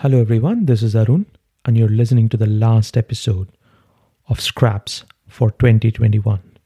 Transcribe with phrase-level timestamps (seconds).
[0.00, 0.66] Hello, everyone.
[0.66, 1.24] This is Arun,
[1.64, 3.48] and you're listening to the last episode
[4.28, 6.58] of Scraps for 2021.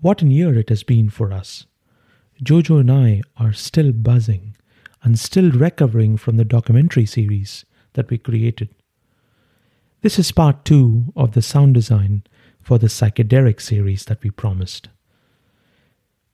[0.00, 1.66] What an year it has been for us.
[2.40, 4.56] Jojo and I are still buzzing
[5.02, 7.64] and still recovering from the documentary series
[7.94, 8.68] that we created.
[10.02, 12.22] This is part two of the sound design
[12.60, 14.88] for the psychedelic series that we promised.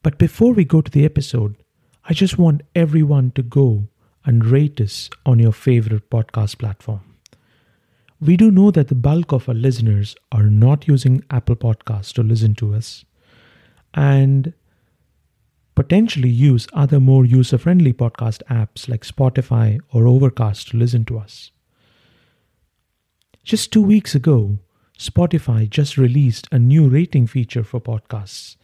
[0.02, 1.56] But before we go to the episode,
[2.04, 3.88] I just want everyone to go
[4.24, 7.00] and rate us on your favorite podcast platform.
[8.20, 12.22] We do know that the bulk of our listeners are not using Apple Podcasts to
[12.22, 13.04] listen to us
[13.94, 14.52] and
[15.76, 21.18] potentially use other more user friendly podcast apps like Spotify or Overcast to listen to
[21.18, 21.52] us.
[23.44, 24.58] Just two weeks ago,
[24.98, 28.56] Spotify just released a new rating feature for podcasts.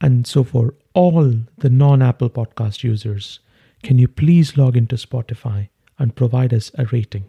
[0.00, 3.38] And so, for all the non Apple podcast users,
[3.82, 5.68] can you please log into Spotify
[5.98, 7.24] and provide us a rating?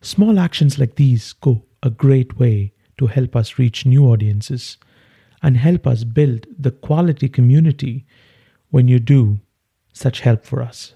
[0.00, 4.76] Small actions like these go a great way to help us reach new audiences
[5.42, 8.04] and help us build the quality community
[8.70, 9.40] when you do
[9.92, 10.94] such help for us.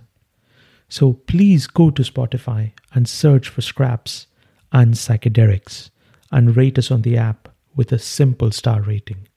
[0.89, 4.27] So please go to Spotify and search for Scraps
[4.72, 5.91] and Psychedelics
[6.30, 9.28] and rate us on the app with a simple star rating.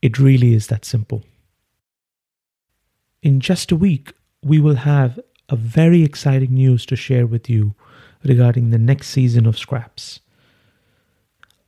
[0.00, 1.24] It really is that simple.
[3.22, 7.74] In just a week, we will have a very exciting news to share with you
[8.24, 10.20] regarding the next season of Scraps.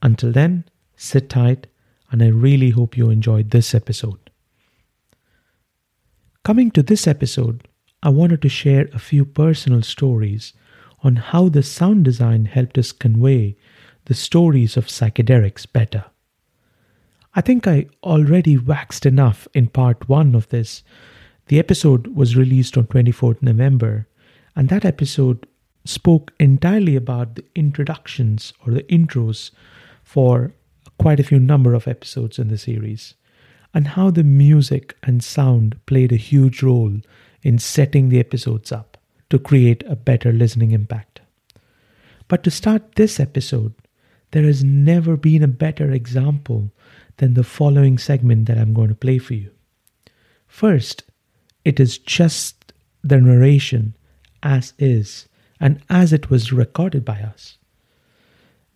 [0.03, 0.65] Until then,
[0.97, 1.67] sit tight,
[2.11, 4.31] and I really hope you enjoyed this episode.
[6.43, 7.69] Coming to this episode,
[8.03, 10.53] I wanted to share a few personal stories
[11.03, 13.57] on how the sound design helped us convey
[14.07, 16.05] the stories of psychedelics better.
[17.35, 20.83] I think I already waxed enough in part one of this.
[21.51, 24.07] The episode was released on 24th November,
[24.55, 25.49] and that episode
[25.85, 29.51] spoke entirely about the introductions or the intros
[30.05, 30.55] for
[30.97, 33.15] quite a few number of episodes in the series
[33.75, 37.01] and how the music and sound played a huge role
[37.43, 38.97] in setting the episodes up
[39.29, 41.21] to create a better listening impact.
[42.29, 43.75] But to start this episode,
[44.31, 46.71] there has never been a better example
[47.17, 49.51] than the following segment that I'm going to play for you.
[50.47, 51.03] First,
[51.65, 52.73] it is just
[53.03, 53.95] the narration
[54.43, 55.29] as is
[55.59, 57.59] and as it was recorded by us.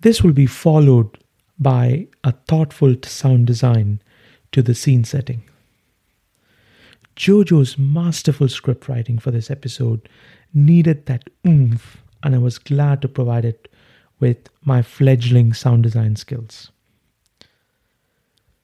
[0.00, 1.18] This will be followed
[1.58, 4.00] by a thoughtful sound design
[4.52, 5.42] to the scene setting.
[7.16, 10.08] Jojo's masterful script writing for this episode
[10.52, 13.68] needed that oomph, and I was glad to provide it
[14.20, 16.70] with my fledgling sound design skills.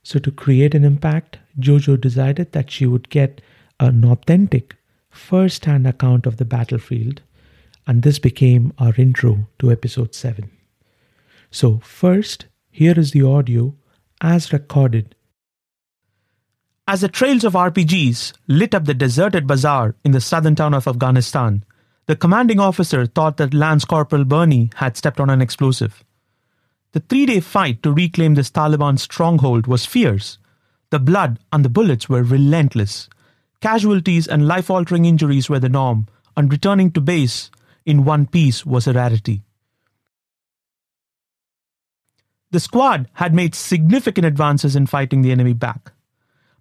[0.03, 3.41] So, to create an impact, Jojo decided that she would get
[3.81, 4.77] an authentic,
[5.09, 7.23] first hand account of the battlefield
[7.87, 10.49] and this became our intro to episode 7.
[11.51, 13.75] So, first, here is the audio
[14.21, 15.17] as recorded.
[16.87, 20.87] As the trails of RPGs lit up the deserted bazaar in the southern town of
[20.87, 21.65] Afghanistan,
[22.07, 26.05] the commanding officer thought that Lance Corporal Bernie had stepped on an explosive.
[26.93, 30.39] The three day fight to reclaim this Taliban stronghold was fierce.
[30.91, 33.09] The blood and the bullets were relentless.
[33.61, 36.07] Casualties and life altering injuries were the norm,
[36.37, 37.51] and returning to base
[37.85, 39.43] in one piece was a rarity.
[42.53, 45.93] The squad had made significant advances in fighting the enemy back,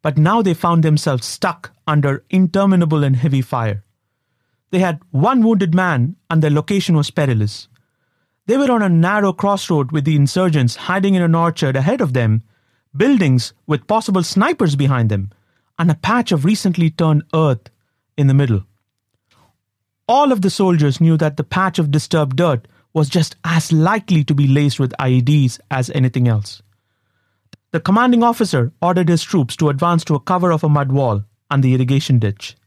[0.02, 3.84] but now they found themselves stuck under interminable and heavy fire.
[4.72, 7.70] They had one wounded man, and their location was perilous.
[8.46, 12.14] They were on a narrow crossroad with the insurgents hiding in an orchard ahead of
[12.14, 12.44] them,
[12.96, 15.32] buildings with possible snipers behind them,
[15.80, 17.70] and a patch of recently turned earth
[18.18, 18.64] in the middle.
[20.08, 24.24] All of the soldiers knew that the patch of disturbed dirt was just as likely
[24.26, 26.62] to be laced with IEDs as anything else.
[27.72, 31.24] The commanding officer ordered his troops to advance to a cover of a mud wall
[31.50, 32.58] and the irrigation ditch.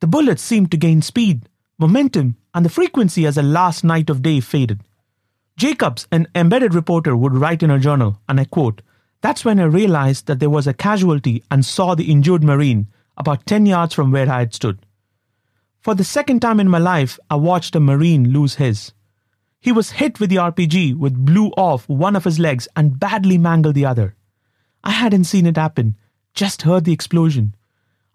[0.00, 4.22] The bullets seemed to gain speed, momentum, and the frequency as the last night of
[4.22, 4.80] day faded.
[5.56, 8.80] Jacobs, an embedded reporter, would write in a journal, and I quote,
[9.20, 13.46] That's when I realized that there was a casualty and saw the injured Marine about
[13.46, 14.86] 10 yards from where I had stood.
[15.80, 18.92] For the second time in my life, I watched a Marine lose his.
[19.60, 23.38] He was hit with the RPG, which blew off one of his legs and badly
[23.38, 24.14] mangled the other.
[24.84, 25.96] I hadn't seen it happen,
[26.32, 27.56] just heard the explosion.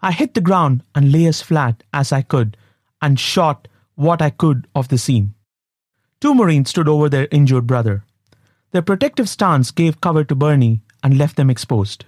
[0.00, 2.56] I hit the ground and lay as flat as I could
[3.02, 5.34] and shot what I could of the scene.
[6.20, 8.04] Two Marines stood over their injured brother.
[8.70, 12.06] Their protective stance gave cover to Bernie and left them exposed.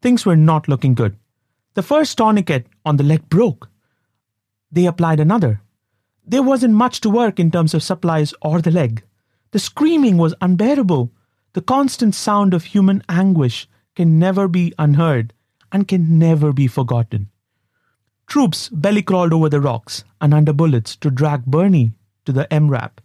[0.00, 1.16] Things were not looking good.
[1.74, 3.70] The first tourniquet on the leg broke
[4.72, 5.62] they applied another.
[6.24, 9.02] There wasn't much to work in terms of supplies or the leg.
[9.50, 11.10] The screaming was unbearable.
[11.54, 15.32] The constant sound of human anguish can never be unheard
[15.72, 17.30] and can never be forgotten.
[18.28, 21.92] Troops belly crawled over the rocks and under bullets to drag Bernie
[22.26, 22.98] to the MRAP,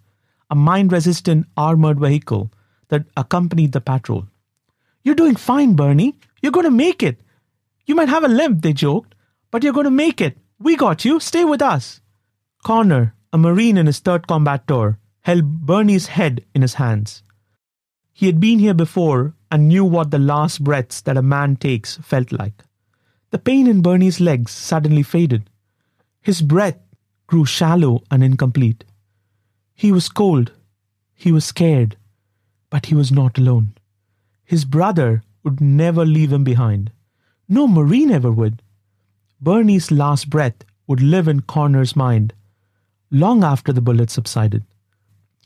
[0.51, 2.51] a mine resistant armored vehicle
[2.89, 4.27] that accompanied the patrol.
[5.05, 6.17] You're doing fine, Bernie.
[6.41, 7.21] You're going to make it.
[7.85, 9.13] You might have a limp, they joked,
[9.51, 10.35] but you're going to make it.
[10.57, 11.19] We got you.
[11.19, 12.01] Stay with us.
[12.63, 17.21] Connor, a Marine in his third combat tour, held Bernie's head in his hands.
[18.13, 21.97] He had been here before and knew what the last breaths that a man takes
[21.97, 22.63] felt like.
[23.29, 25.51] The pain in Bernie's legs suddenly faded.
[26.19, 26.79] His breath
[27.27, 28.83] grew shallow and incomplete.
[29.75, 30.51] He was cold.
[31.13, 31.95] He was scared.
[32.71, 33.74] But he was not alone.
[34.45, 36.91] His brother would never leave him behind.
[37.49, 38.61] No Marine ever would.
[39.41, 42.33] Bernie's last breath would live in Connor's mind
[43.11, 44.63] long after the bullets subsided,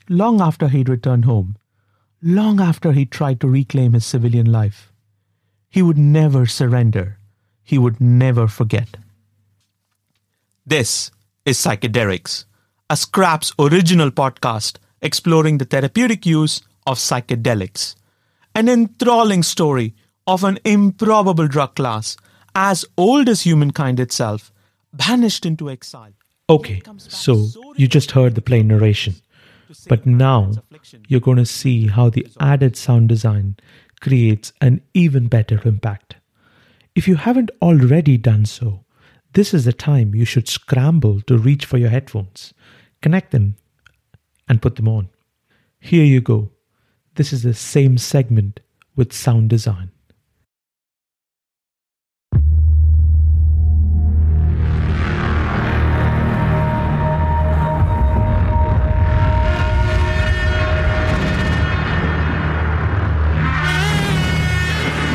[0.08, 1.56] long after he'd returned home,
[2.22, 4.92] long after he tried to reclaim his civilian life.
[5.70, 7.20] He would never surrender
[7.70, 8.98] he would never forget.
[10.66, 11.12] This
[11.46, 12.46] is Psychedelics,
[12.90, 17.94] a Scraps original podcast exploring the therapeutic use of psychedelics.
[18.56, 19.96] An enthralling story
[20.28, 22.18] of an improbable drug class
[22.56, 24.52] as old as humankind itself,
[24.94, 26.14] banished into exile.
[26.50, 29.16] Okay, so you just heard the plain narration.
[29.88, 30.52] But now
[31.08, 33.58] you're going to see how the added sound design
[34.02, 36.16] creates an even better impact.
[36.96, 38.84] If you haven't already done so,
[39.34, 42.54] this is the time you should scramble to reach for your headphones,
[43.02, 43.56] connect them,
[44.48, 45.10] and put them on.
[45.80, 46.52] Here you go.
[47.20, 48.62] This is the same segment
[48.96, 49.92] with sound design.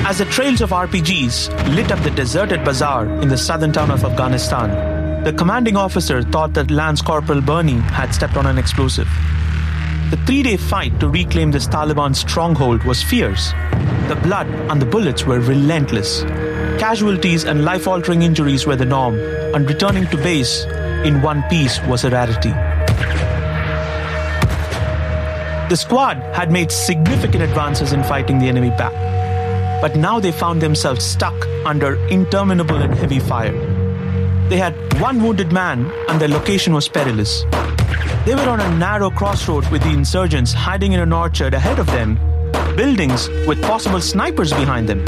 [0.06, 4.04] As the trails of RPGs lit up the deserted bazaar in the southern town of
[4.04, 9.08] Afghanistan, the commanding officer thought that Lance Corporal Bernie had stepped on an explosive.
[10.10, 13.50] The three day fight to reclaim this Taliban stronghold was fierce.
[14.08, 16.22] The blood and the bullets were relentless.
[16.78, 19.18] Casualties and life altering injuries were the norm,
[19.54, 20.64] and returning to base
[21.04, 22.50] in one piece was a rarity.
[25.68, 28.92] The squad had made significant advances in fighting the enemy back
[29.84, 33.52] but now they found themselves stuck under interminable and heavy fire.
[34.48, 37.44] They had one wounded man, and their location was perilous.
[38.24, 41.86] They were on a narrow crossroad with the insurgents hiding in an orchard ahead of
[41.88, 42.18] them,
[42.74, 45.06] buildings with possible snipers behind them,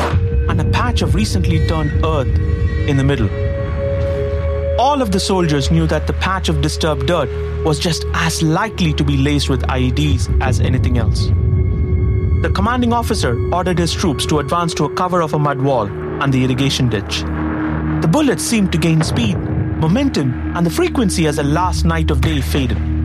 [0.51, 2.29] and a patch of recently turned earth
[2.87, 3.31] in the middle.
[4.79, 7.31] All of the soldiers knew that the patch of disturbed dirt
[7.65, 11.29] was just as likely to be laced with IEDs as anything else.
[12.43, 15.87] The commanding officer ordered his troops to advance to a cover of a mud wall
[16.23, 17.23] and the irrigation ditch.
[18.03, 22.21] The bullets seemed to gain speed, momentum, and the frequency as the last night of
[22.21, 22.96] day faded.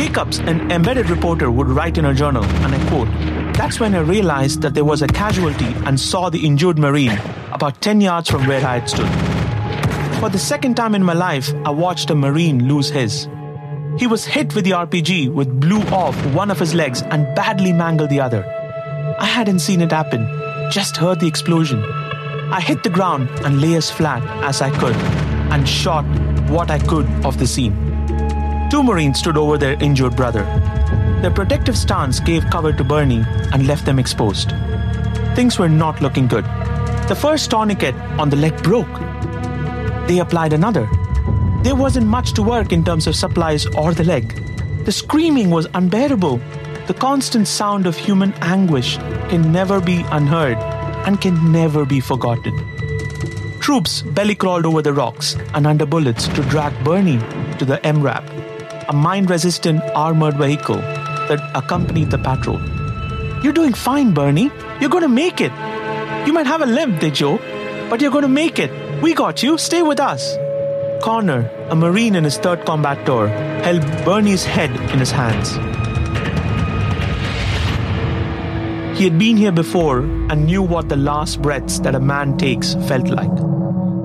[0.00, 3.08] Jacobs, an embedded reporter, would write in a journal, and I quote,
[3.54, 7.20] That's when I realized that there was a casualty and saw the injured Marine
[7.52, 10.18] about 10 yards from where I had stood.
[10.18, 13.28] For the second time in my life, I watched a Marine lose his.
[13.98, 17.74] He was hit with the RPG, which blew off one of his legs and badly
[17.74, 18.42] mangled the other.
[19.18, 20.26] I hadn't seen it happen,
[20.70, 21.84] just heard the explosion.
[21.84, 24.96] I hit the ground and lay as flat as I could
[25.52, 26.06] and shot
[26.48, 27.89] what I could of the scene.
[28.70, 30.44] Two Marines stood over their injured brother.
[31.20, 34.52] Their protective stance gave cover to Bernie and left them exposed.
[35.34, 36.44] Things were not looking good.
[37.08, 38.98] The first tourniquet on the leg broke.
[40.06, 40.88] They applied another.
[41.62, 44.34] There wasn't much to work in terms of supplies or the leg.
[44.84, 46.40] The screaming was unbearable
[46.90, 48.96] the constant sound of human anguish
[49.28, 50.58] can never be unheard
[51.06, 52.52] and can never be forgotten.
[53.60, 57.20] Troops belly crawled over the rocks and under bullets to drag Bernie
[57.58, 58.39] to the MRAP,
[58.90, 60.74] a mine resistant armored vehicle
[61.28, 62.60] that accompanied the patrol.
[63.40, 64.50] You're doing fine, Bernie.
[64.80, 65.52] You're going to make it.
[66.26, 67.40] You might have a limp, they joke,
[67.88, 68.72] but you're going to make it.
[69.00, 69.58] We got you.
[69.58, 70.36] Stay with us.
[71.04, 75.54] Connor, a Marine in his third combat tour, held Bernie's head in his hands.
[78.98, 82.74] He had been here before and knew what the last breaths that a man takes
[82.88, 83.34] felt like.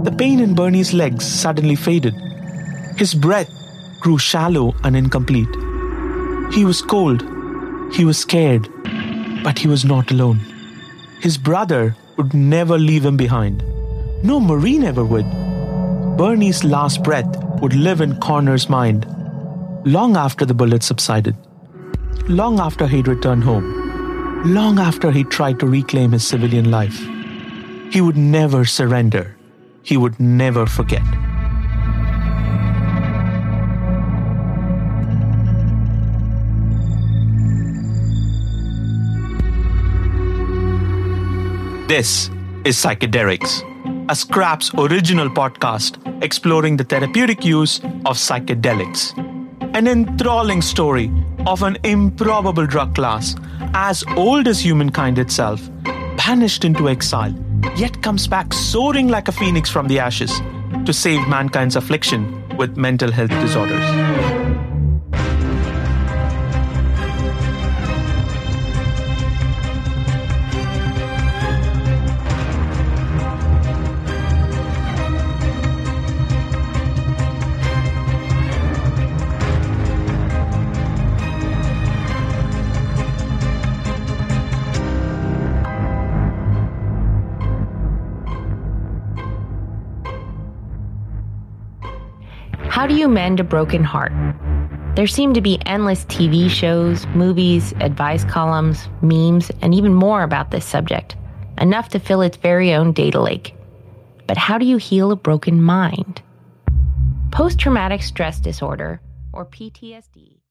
[0.04, 2.14] The pain in Bernie's legs suddenly faded.
[2.98, 3.65] His breath
[4.06, 5.54] grew shallow and incomplete.
[6.54, 7.24] He was cold.
[7.92, 8.70] He was scared.
[9.44, 10.42] But he was not alone.
[11.22, 13.64] His brother would never leave him behind.
[14.24, 15.26] No Marine ever would.
[16.18, 17.32] Bernie's last breath
[17.62, 19.08] would live in Connor's mind
[19.86, 21.36] long after the bullet subsided,
[22.28, 23.68] long after he'd returned home,
[24.54, 27.00] long after he tried to reclaim his civilian life.
[27.92, 29.36] He would never surrender.
[29.82, 31.25] He would never forget.
[41.88, 42.32] This
[42.66, 43.62] is Psychedelics,
[44.10, 47.78] a Scraps original podcast exploring the therapeutic use
[48.08, 49.16] of psychedelics.
[49.76, 51.12] An enthralling story
[51.46, 53.36] of an improbable drug class
[53.76, 55.62] as old as humankind itself,
[56.18, 57.36] banished into exile,
[57.76, 60.42] yet comes back soaring like a phoenix from the ashes
[60.88, 64.35] to save mankind's affliction with mental health disorders.
[92.86, 94.14] How do you mend a broken heart?
[94.96, 100.52] There seem to be endless TV shows, movies, advice columns, memes, and even more about
[100.52, 101.16] this subject,
[101.60, 103.56] enough to fill its very own data lake.
[104.28, 106.22] But how do you heal a broken mind?
[107.32, 109.02] Post traumatic stress disorder,
[109.34, 110.42] or PTSD.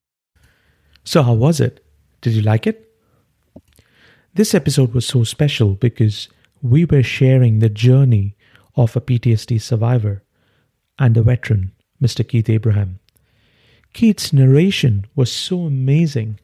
[1.04, 1.86] So, how was it?
[2.20, 2.92] Did you like it?
[4.34, 6.28] This episode was so special because
[6.62, 8.36] we were sharing the journey
[8.74, 10.24] of a PTSD survivor
[10.98, 11.70] and a veteran
[12.04, 12.26] Mr.
[12.28, 12.98] Keith Abraham.
[13.94, 16.38] Keith's narration was so amazing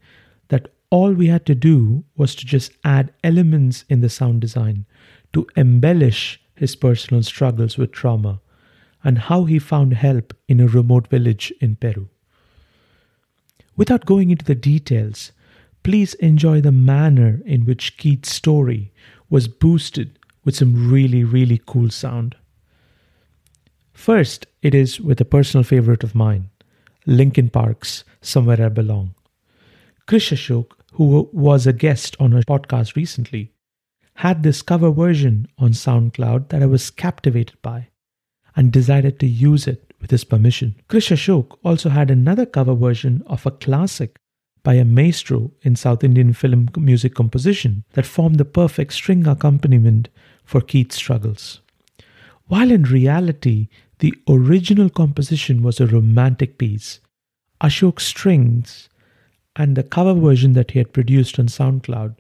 [0.49, 4.87] that all we had to do was to just add elements in the sound design
[5.35, 8.41] to embellish his personal struggles with trauma
[9.05, 12.09] and how he found help in a remote village in Peru.
[13.77, 15.33] Without going into the details,
[15.83, 18.93] please enjoy the manner in which Keith's story
[19.29, 22.35] was boosted with some really, really cool sound.
[24.01, 26.49] First, it is with a personal favorite of mine,
[27.05, 29.15] Linkin Park's Somewhere I Belong.
[30.09, 33.53] Krish Ashok, who was a guest on a podcast recently,
[34.15, 37.89] had this cover version on SoundCloud that I was captivated by
[38.57, 40.77] and decided to use it with his permission.
[40.89, 44.17] Krish Ashok also had another cover version of a classic
[44.63, 50.09] by a maestro in South Indian film music composition that formed the perfect string accompaniment
[50.43, 51.61] for Keith's struggles.
[52.47, 53.69] While in reality,
[54.01, 57.01] the original composition was a romantic piece.
[57.63, 58.89] Ashok's strings
[59.57, 62.17] and the cover version that he had produced on SoundCloud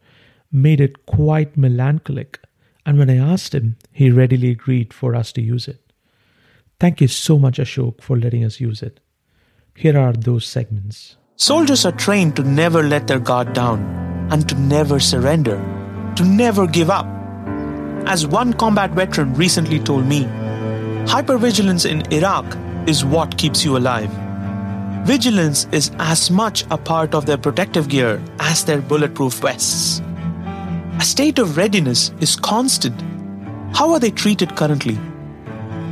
[0.53, 2.39] made it quite melancholic,
[2.85, 5.93] and when I asked him, he readily agreed for us to use it.
[6.79, 9.01] Thank you so much, Ashok, for letting us use it.
[9.75, 11.17] Here are those segments.
[11.37, 13.81] Soldiers are trained to never let their guard down
[14.31, 15.57] and to never surrender,
[16.17, 17.07] to never give up.
[18.07, 20.29] As one combat veteran recently told me,
[21.07, 22.45] Hypervigilance in Iraq
[22.87, 24.11] is what keeps you alive.
[25.07, 30.03] Vigilance is as much a part of their protective gear as their bulletproof vests.
[30.99, 33.01] A state of readiness is constant.
[33.75, 34.99] How are they treated currently?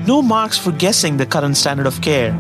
[0.07, 2.39] No marks for guessing the current standard of care.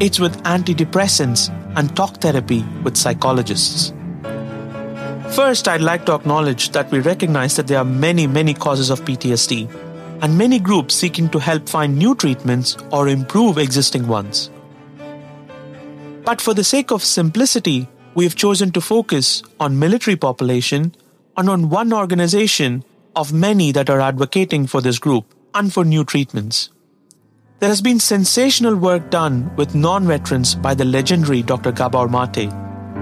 [0.00, 3.92] It's with antidepressants and talk therapy with psychologists.
[5.30, 9.00] First, I'd like to acknowledge that we recognize that there are many, many causes of
[9.02, 9.87] PTSD
[10.20, 14.50] and many groups seeking to help find new treatments or improve existing ones.
[16.24, 20.94] But for the sake of simplicity, we have chosen to focus on military population
[21.36, 22.84] and on one organization
[23.14, 26.70] of many that are advocating for this group and for new treatments.
[27.60, 31.72] There has been sensational work done with non veterans by the legendary Dr.
[31.72, 32.52] Gabor Mate,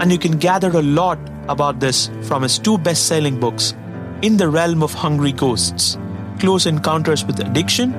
[0.01, 1.19] and you can gather a lot
[1.49, 3.75] about this from his two best selling books,
[4.23, 5.99] In the Realm of Hungry Ghosts
[6.39, 7.95] close encounters with addiction,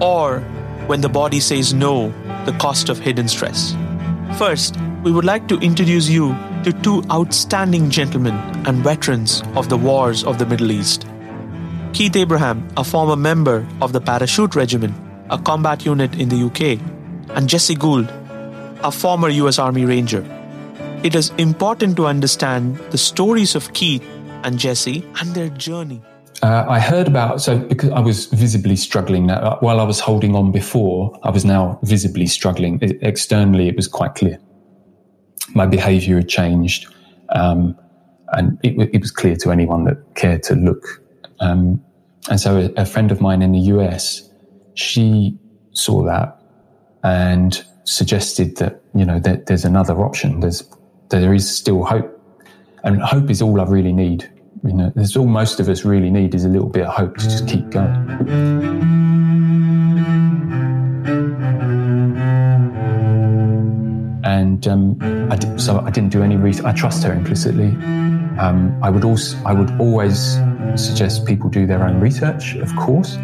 [0.00, 0.40] or
[0.86, 2.12] when the body says no,
[2.44, 3.74] the cost of hidden stress.
[4.38, 8.34] First, we would like to introduce you to two outstanding gentlemen
[8.66, 11.06] and veterans of the wars of the Middle East.
[11.92, 14.94] Keith Abraham, a former member of the Parachute Regiment,
[15.30, 16.80] a combat unit in the UK,
[17.36, 18.08] and Jesse Gould,
[18.82, 20.24] a former US Army Ranger.
[21.02, 24.04] It is important to understand the stories of Keith
[24.44, 26.02] and Jesse and their journey
[26.42, 30.00] uh, I heard about, so because I was visibly struggling now, uh, while I was
[30.00, 32.78] holding on before, I was now visibly struggling.
[32.82, 34.38] It, externally, it was quite clear.
[35.54, 36.86] My behavior had changed.
[37.30, 37.76] Um,
[38.32, 41.02] and it, it, was clear to anyone that cared to look.
[41.40, 41.82] Um,
[42.30, 44.28] and so a, a, friend of mine in the US,
[44.74, 45.36] she
[45.72, 46.40] saw that
[47.04, 50.40] and suggested that you know that there's another option.
[50.40, 50.62] There's
[51.10, 52.20] there is still hope,
[52.84, 54.30] and hope is all I really need.
[54.64, 57.16] You know, there's all most of us really need is a little bit of hope
[57.16, 57.96] to just keep going.
[64.24, 64.98] And um,
[65.32, 66.64] I did, so I didn't do any research.
[66.64, 67.70] I trust her implicitly.
[68.38, 70.38] Um, I would also I would always
[70.76, 73.16] suggest people do their own research, of course,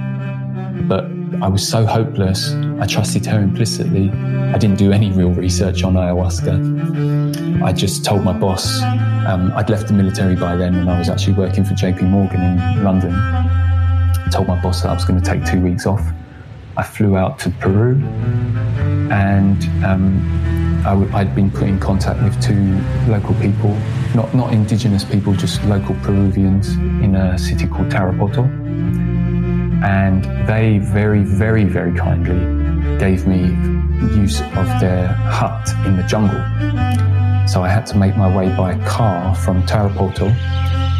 [0.89, 1.09] but
[1.41, 2.53] I was so hopeless.
[2.81, 4.11] I trusted her implicitly.
[4.11, 7.63] I didn't do any real research on ayahuasca.
[7.63, 11.09] I just told my boss, um, I'd left the military by then and I was
[11.09, 13.13] actually working for JP Morgan in London.
[13.15, 16.05] I told my boss that I was going to take two weeks off.
[16.77, 18.03] I flew out to Peru
[19.11, 23.77] and um, i w- I'd been put in contact with two local people,
[24.15, 26.71] not, not indigenous people, just local Peruvians
[27.03, 28.69] in a city called Tarapoto
[29.83, 33.41] and they very, very, very kindly gave me
[34.17, 36.39] use of their hut in the jungle.
[37.47, 40.35] So I had to make my way by car from Tarapoto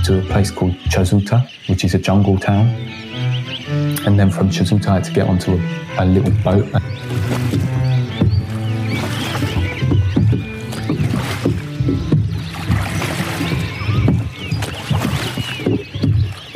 [0.05, 2.67] to a place called Chazuta, which is a jungle town.
[4.07, 5.61] And then from Chazuta, I had to get onto a,
[5.99, 6.69] a little boat.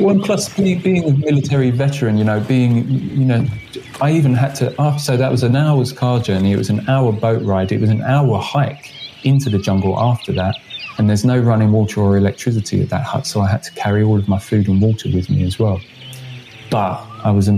[0.03, 3.45] One plus being, being a military veteran, you know, being, you know,
[4.01, 6.89] I even had to, after, so that was an hour's car journey, it was an
[6.89, 8.91] hour boat ride, it was an hour hike
[9.23, 10.57] into the jungle after that.
[10.97, 14.03] And there's no running water or electricity at that hut, so I had to carry
[14.03, 15.79] all of my food and water with me as well.
[16.69, 17.49] But I was,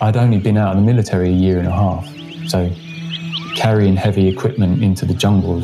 [0.00, 2.06] I'd only been out of the military a year and a half,
[2.46, 2.70] so
[3.56, 5.60] carrying heavy equipment into the jungle,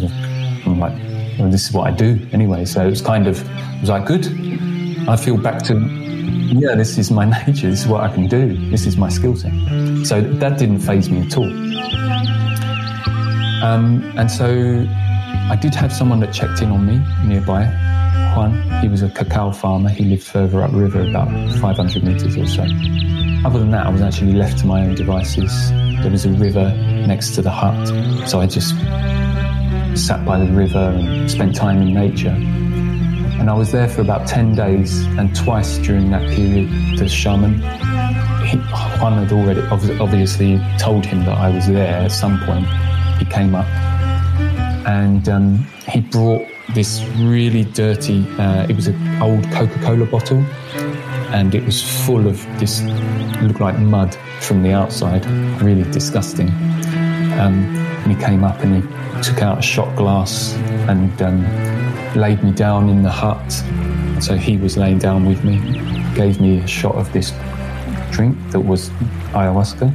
[0.67, 0.95] I'm like,
[1.38, 2.64] well, this is what I do anyway.
[2.64, 3.41] So it was kind of,
[3.81, 4.26] was like, good.
[5.07, 8.71] I feel back to yeah, this is my nature, this is what I can do,
[8.71, 9.52] this is my skill set.
[10.04, 11.50] So that didn't phase me at all.
[13.64, 14.87] Um, and so
[15.50, 17.64] I did have someone that checked in on me nearby,
[18.37, 18.62] Juan.
[18.83, 21.29] He was a cacao farmer, he lived further upriver, about
[21.61, 22.62] 500 meters or so.
[23.44, 25.70] Other than that, I was actually left to my own devices.
[26.03, 26.70] There was a river
[27.07, 27.88] next to the hut,
[28.29, 28.75] so I just
[29.96, 32.35] sat by the river and spent time in nature.
[33.40, 37.55] And I was there for about 10 days, and twice during that period, the shaman,
[38.44, 38.59] he,
[39.01, 39.62] Juan had already
[39.99, 42.66] obviously told him that I was there at some point.
[43.18, 43.66] He came up
[44.87, 50.38] and um, he brought this really dirty, uh, it was an old Coca Cola bottle,
[51.33, 52.83] and it was full of this,
[53.42, 55.25] looked like mud from the outside,
[55.61, 56.49] really disgusting.
[57.38, 57.64] Um,
[58.05, 60.55] and he came up and he took out a shot glass
[60.88, 61.44] and um,
[62.16, 63.50] laid me down in the hut.
[64.22, 65.59] So he was laying down with me,
[66.14, 67.33] gave me a shot of this
[68.11, 68.90] drink that was
[69.33, 69.92] ayahuasca,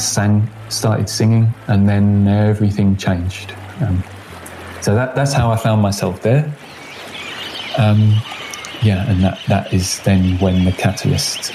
[0.00, 3.52] sang, started singing, and then everything changed.
[3.80, 4.02] Um,
[4.80, 6.50] so that, that's how I found myself there.
[7.76, 8.16] Um,
[8.82, 11.52] yeah, and that, that is then when the catalyst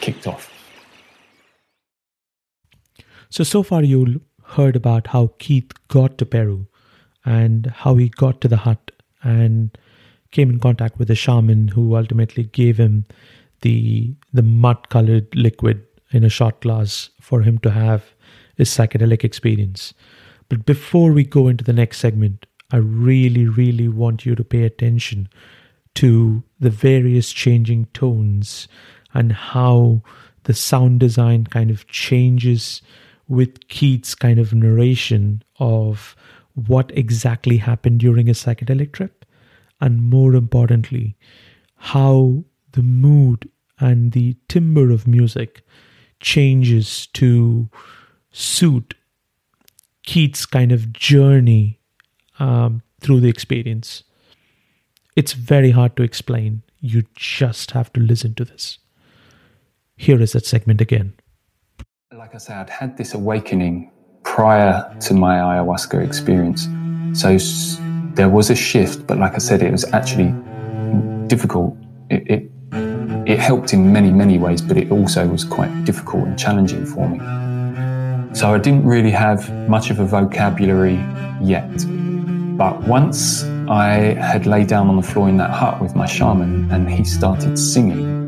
[0.00, 0.52] kicked off.
[3.28, 6.67] So, so far you heard about how Keith got to Peru
[7.28, 8.90] and how he got to the hut
[9.22, 9.76] and
[10.30, 13.04] came in contact with a shaman who ultimately gave him
[13.60, 18.14] the the mud colored liquid in a shot glass for him to have
[18.56, 19.92] his psychedelic experience.
[20.48, 24.62] But before we go into the next segment, I really, really want you to pay
[24.62, 25.28] attention
[25.96, 28.68] to the various changing tones
[29.12, 30.02] and how
[30.44, 32.80] the sound design kind of changes
[33.26, 36.16] with Keith's kind of narration of
[36.66, 39.24] what exactly happened during a psychedelic trip,
[39.80, 41.16] and more importantly,
[41.76, 45.62] how the mood and the timbre of music
[46.20, 47.68] changes to
[48.32, 48.94] suit
[50.02, 51.78] Keith's kind of journey
[52.38, 54.02] um, through the experience.
[55.14, 56.62] It's very hard to explain.
[56.80, 58.78] You just have to listen to this.
[59.96, 61.14] Here is that segment again.
[62.12, 63.90] Like I said, I'd had this awakening
[64.34, 66.68] prior to my ayahuasca experience.
[67.18, 67.38] So
[68.14, 70.32] there was a shift, but like I said, it was actually
[71.26, 71.76] difficult.
[72.10, 72.50] It, it,
[73.26, 77.08] it helped in many, many ways, but it also was quite difficult and challenging for
[77.08, 77.18] me.
[78.34, 81.02] So I didn't really have much of a vocabulary
[81.40, 81.72] yet.
[82.56, 86.70] But once I had laid down on the floor in that hut with my shaman
[86.70, 88.27] and he started singing,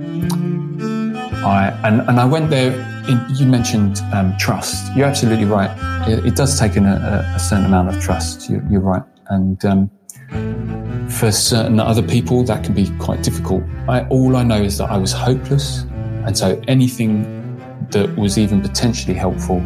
[1.44, 2.86] I, and, and I went there
[3.30, 4.94] you mentioned um, trust.
[4.94, 5.70] You're absolutely right.
[6.08, 8.48] It, it does take an, a, a, certain amount of trust.
[8.48, 9.02] You, are right.
[9.28, 13.64] And um, for certain other people, that can be quite difficult.
[13.88, 15.82] I, all I know is that I was hopeless.
[16.24, 17.58] And so anything
[17.90, 19.60] that was even potentially helpful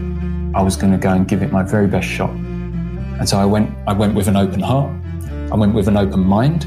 [0.54, 2.30] I was going to go and give it my very best shot.
[2.30, 4.92] And so I went, I went with an open heart.
[5.50, 6.64] I went with an open mind.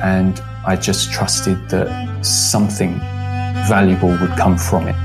[0.00, 3.00] And I just trusted that something
[3.68, 4.96] valuable would come from it.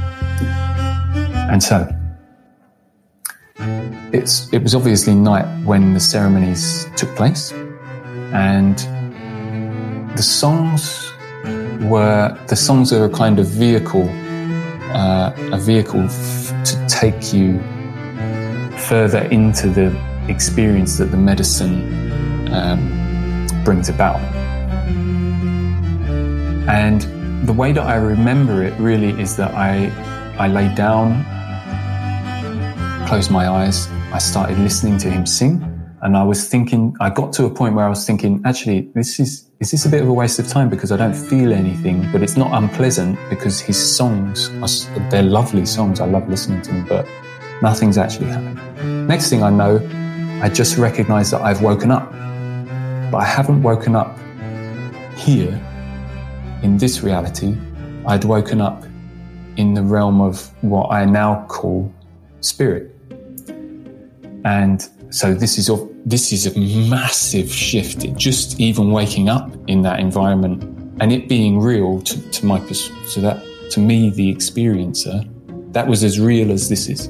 [1.49, 1.87] And so
[4.11, 7.51] it's, it was obviously night when the ceremonies took place.
[8.33, 8.77] And
[10.17, 11.13] the songs
[11.81, 14.07] were, the songs are a kind of vehicle,
[14.93, 17.59] uh, a vehicle f- to take you
[18.77, 19.95] further into the
[20.27, 24.19] experience that the medicine um, brings about.
[26.67, 29.87] And the way that I remember it really is that I,
[30.37, 31.23] I lay down,
[33.07, 35.61] closed my eyes, I started listening to him sing,
[36.01, 39.19] and I was thinking, I got to a point where I was thinking, actually, this
[39.19, 42.11] is, is this a bit of a waste of time because I don't feel anything,
[42.11, 45.99] but it's not unpleasant because his songs, are, they're lovely songs.
[45.99, 47.07] I love listening to them, but
[47.61, 49.07] nothing's actually happening.
[49.07, 49.77] Next thing I know,
[50.41, 52.11] I just recognize that I've woken up,
[53.11, 54.17] but I haven't woken up
[55.17, 55.59] here
[56.63, 57.55] in this reality,
[58.07, 58.83] I'd woken up
[59.57, 61.91] in the realm of what I now call
[62.41, 62.93] spirit.
[64.45, 68.03] And so this is a, this is a massive shift.
[68.05, 70.63] It just even waking up in that environment
[70.99, 75.27] and it being real to, to my so that to me the experiencer,
[75.73, 77.09] that was as real as this is.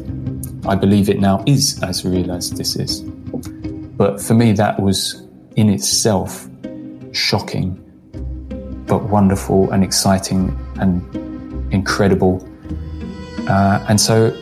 [0.68, 3.02] I believe it now is as real as this is.
[3.02, 5.24] But for me, that was
[5.56, 6.48] in itself
[7.12, 7.84] shocking
[8.88, 11.04] but wonderful and exciting and
[11.74, 12.48] incredible.
[13.48, 14.36] Uh, and so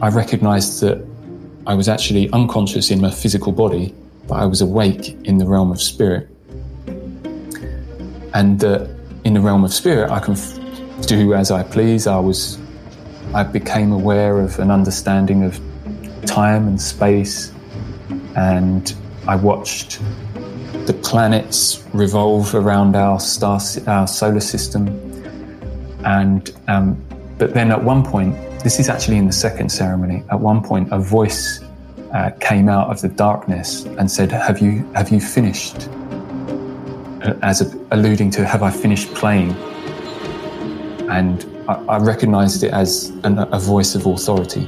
[0.00, 1.04] I recognized that
[1.66, 3.94] I was actually unconscious in my physical body,
[4.28, 6.28] but I was awake in the realm of spirit.
[8.34, 10.58] And that in the realm of spirit, I can f-
[11.06, 12.06] do as I please.
[12.06, 12.58] I was,
[13.34, 15.60] I became aware of an understanding of
[16.26, 17.52] time and space,
[18.36, 18.94] and
[19.28, 20.00] I watched
[20.86, 24.88] the planets revolve around our star, our solar system,
[26.04, 27.00] and um,
[27.38, 30.24] but then at one point, this is actually in the second ceremony.
[30.30, 31.60] At one point, a voice
[32.12, 35.88] uh, came out of the darkness and said, "Have you have you finished?"
[37.22, 39.52] Uh, as a, alluding to, "Have I finished playing?"
[41.10, 44.66] And I, I recognized it as an, a voice of authority.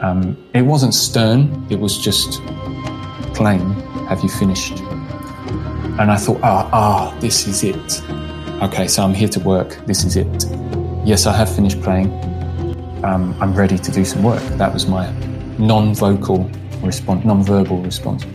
[0.00, 2.40] Um, it wasn't stern; it was just
[3.34, 4.80] plain have you finished?
[6.00, 8.02] And I thought, ah, ah, this is it.
[8.60, 9.86] Okay, so I'm here to work.
[9.86, 10.46] This is it.
[11.04, 12.10] Yes, I have finished playing.
[13.04, 14.42] Um, I'm ready to do some work.
[14.58, 15.08] That was my
[15.58, 16.50] non-vocal
[16.82, 18.26] response, non-verbal response.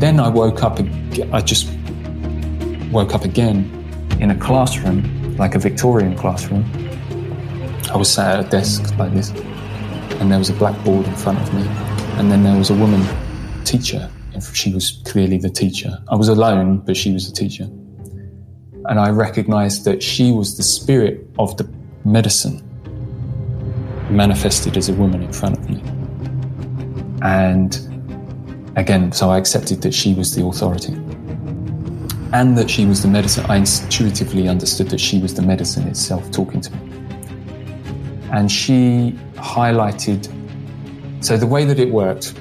[0.00, 0.80] Then I woke up.
[1.32, 1.72] I just
[2.90, 3.70] woke up again
[4.20, 6.64] in a classroom, like a Victorian classroom.
[7.92, 9.30] I was sat at a desk like this,
[10.18, 11.62] and there was a blackboard in front of me,
[12.18, 13.06] and then there was a woman
[13.64, 14.10] teacher
[14.52, 15.98] she was clearly the teacher.
[16.08, 17.64] I was alone, but she was the teacher.
[18.86, 21.68] And I recognized that she was the spirit of the
[22.04, 22.62] medicine
[24.10, 25.82] manifested as a woman in front of me.
[27.22, 30.92] And again, so I accepted that she was the authority
[32.32, 33.46] and that she was the medicine.
[33.46, 36.78] I intuitively understood that she was the medicine itself talking to me.
[38.32, 40.28] And she highlighted,
[41.24, 42.34] so the way that it worked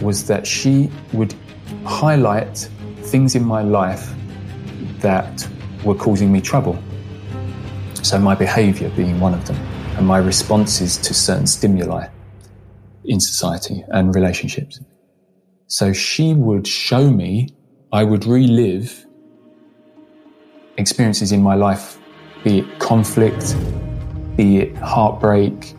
[0.00, 1.34] was that she would
[1.84, 2.68] highlight
[3.02, 4.12] things in my life
[4.98, 5.46] that
[5.84, 6.78] were causing me trouble.
[8.02, 9.56] So, my behavior being one of them,
[9.96, 12.08] and my responses to certain stimuli
[13.04, 14.80] in society and relationships.
[15.66, 17.54] So, she would show me,
[17.92, 19.06] I would relive
[20.76, 21.98] experiences in my life,
[22.42, 23.54] be it conflict,
[24.36, 25.74] be it heartbreak,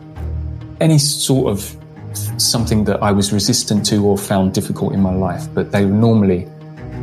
[0.80, 1.76] any sort of
[2.38, 5.92] something that I was resistant to or found difficult in my life, but they were
[5.92, 6.48] normally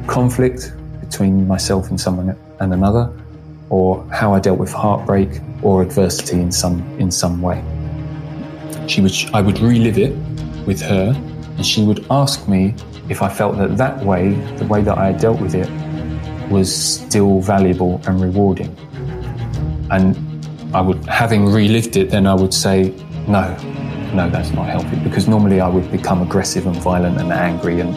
[0.07, 3.13] conflict between myself and someone and another,
[3.71, 7.63] or how I dealt with heartbreak or adversity in some in some way.
[8.87, 10.15] She would I would relive it
[10.67, 11.13] with her,
[11.57, 12.75] and she would ask me
[13.09, 15.69] if I felt that that way, the way that I had dealt with it,
[16.51, 18.77] was still valuable and rewarding.
[19.91, 20.17] And
[20.75, 22.95] I would, having relived it, then I would say,
[23.27, 23.57] no,
[24.15, 27.97] no, that's not healthy because normally I would become aggressive and violent and angry, and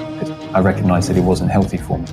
[0.55, 2.07] I recognized that it wasn't healthy for me.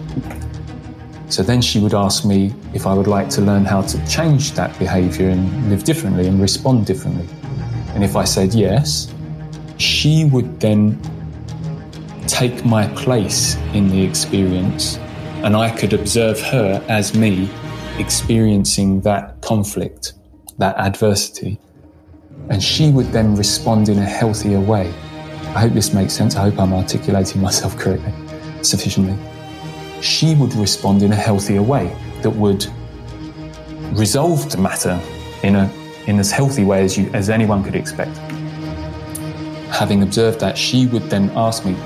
[1.29, 4.53] So then she would ask me if I would like to learn how to change
[4.53, 7.29] that behavior and live differently and respond differently.
[7.95, 9.13] And if I said yes,
[9.77, 10.99] she would then
[12.27, 14.97] take my place in the experience,
[15.45, 17.51] and I could observe her as me
[17.99, 20.15] experiencing that conflict,
[20.59, 21.59] that adversity,
[22.51, 24.89] And she would then respond in a healthier way.
[25.55, 26.37] I hope this makes sense.
[26.37, 28.13] I hope I'm articulating myself correctly,
[28.63, 29.17] sufficiently.
[30.01, 32.67] She would respond in a healthier way that would
[33.93, 35.01] resolve the matter
[35.43, 35.71] in a
[36.07, 38.17] in as healthy way as you as anyone could expect.
[39.71, 41.77] Having observed that, she would then ask me,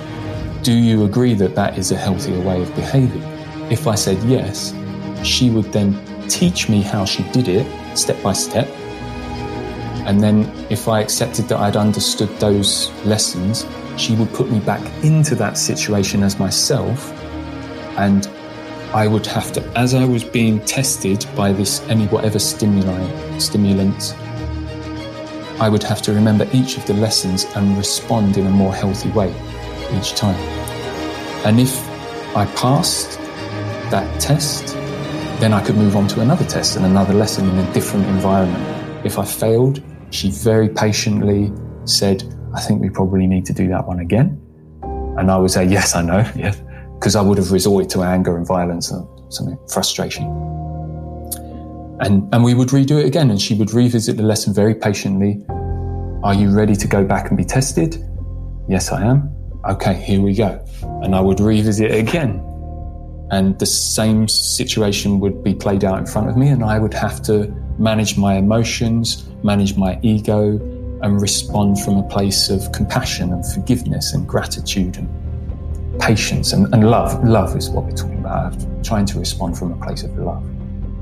[0.62, 3.22] "Do you agree that that is a healthier way of behaving?"
[3.70, 4.74] If I said yes,
[5.22, 8.68] she would then teach me how she did it step by step.
[10.06, 14.82] And then, if I accepted that I'd understood those lessons, she would put me back
[15.04, 17.12] into that situation as myself.
[17.96, 18.26] And
[18.92, 24.12] I would have to, as I was being tested by this any whatever stimuli, stimulants,
[25.60, 29.10] I would have to remember each of the lessons and respond in a more healthy
[29.10, 29.32] way
[29.96, 30.40] each time.
[31.46, 31.88] And if
[32.36, 33.18] I passed
[33.90, 34.74] that test,
[35.40, 39.06] then I could move on to another test and another lesson in a different environment.
[39.06, 39.82] If I failed,
[40.12, 41.52] she very patiently
[41.84, 42.22] said,
[42.54, 44.40] I think we probably need to do that one again.
[45.18, 46.62] And I would say, Yes, I know, yes,
[46.94, 50.24] because I would have resorted to anger and violence and something, frustration.
[52.00, 55.44] And, and we would redo it again, and she would revisit the lesson very patiently.
[56.24, 57.96] Are you ready to go back and be tested?
[58.68, 59.34] Yes, I am.
[59.68, 60.64] Okay, here we go.
[61.02, 62.48] And I would revisit it again
[63.32, 66.92] and the same situation would be played out in front of me, and I would
[66.92, 70.58] have to manage my emotions, manage my ego,
[71.02, 76.88] and respond from a place of compassion and forgiveness and gratitude and patience and, and
[76.90, 77.22] love.
[77.24, 78.54] Love is what we're talking about.
[78.84, 80.44] Trying to respond from a place of love.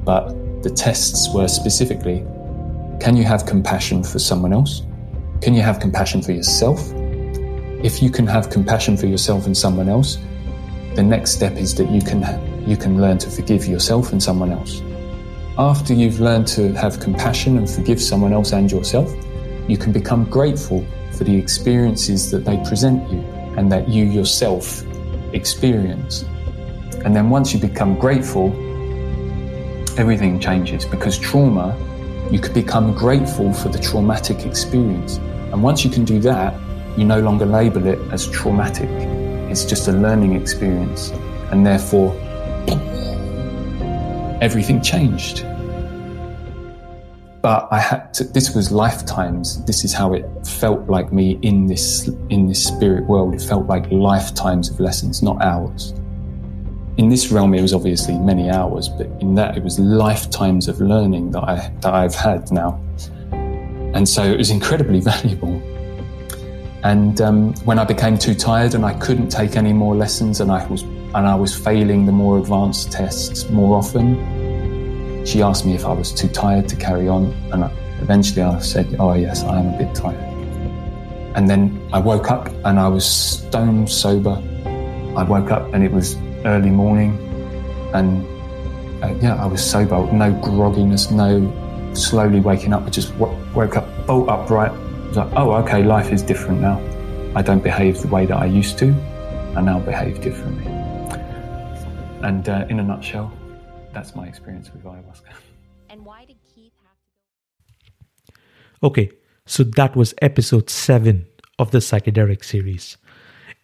[0.05, 2.25] But the tests were specifically
[3.01, 4.83] can you have compassion for someone else?
[5.41, 6.93] Can you have compassion for yourself?
[7.83, 10.19] If you can have compassion for yourself and someone else,
[10.95, 12.21] the next step is that you can
[12.69, 14.83] you can learn to forgive yourself and someone else.
[15.61, 19.15] After you've learned to have compassion and forgive someone else and yourself,
[19.69, 23.21] you can become grateful for the experiences that they present you
[23.59, 24.83] and that you yourself
[25.35, 26.25] experience.
[27.05, 28.47] And then once you become grateful,
[29.99, 31.77] everything changes because trauma,
[32.31, 35.19] you could become grateful for the traumatic experience.
[35.53, 36.59] And once you can do that,
[36.97, 38.89] you no longer label it as traumatic
[39.51, 41.11] it's just a learning experience.
[41.51, 42.15] And therefore,
[44.41, 45.45] everything changed.
[47.43, 49.65] But I had to, this was lifetimes.
[49.65, 53.35] This is how it felt like me in this, in this spirit world.
[53.35, 55.93] It felt like lifetimes of lessons, not hours.
[56.99, 60.81] In this realm, it was obviously many hours, but in that, it was lifetimes of
[60.81, 62.79] learning that, I, that I've had now.
[63.95, 65.63] And so it was incredibly valuable.
[66.83, 70.51] And um, when I became too tired and I couldn't take any more lessons and
[70.51, 74.17] I was and I was failing the more advanced tests more often,
[75.25, 77.65] she asked me if I was too tired to carry on, and
[78.01, 80.19] eventually I said, "Oh yes, I am a bit tired."
[81.37, 84.43] And then I woke up and I was stone sober.
[85.17, 87.13] I woke up and it was early morning,
[87.95, 88.25] and
[89.03, 89.97] uh, yeah, I was sober.
[90.13, 92.85] No grogginess, no slowly waking up.
[92.87, 94.73] I just w- woke up bolt upright
[95.11, 96.79] was like, oh, okay, life is different now.
[97.35, 98.95] I don't behave the way that I used to.
[99.57, 100.67] I now behave differently.
[102.23, 103.33] And uh, in a nutshell,
[103.93, 105.33] that's my experience with ayahuasca.
[105.89, 106.97] And why did Keith have
[108.27, 108.33] to
[108.83, 108.89] go?
[108.89, 109.11] Okay,
[109.47, 111.27] so that was episode 7
[111.59, 112.97] of the psychedelic series.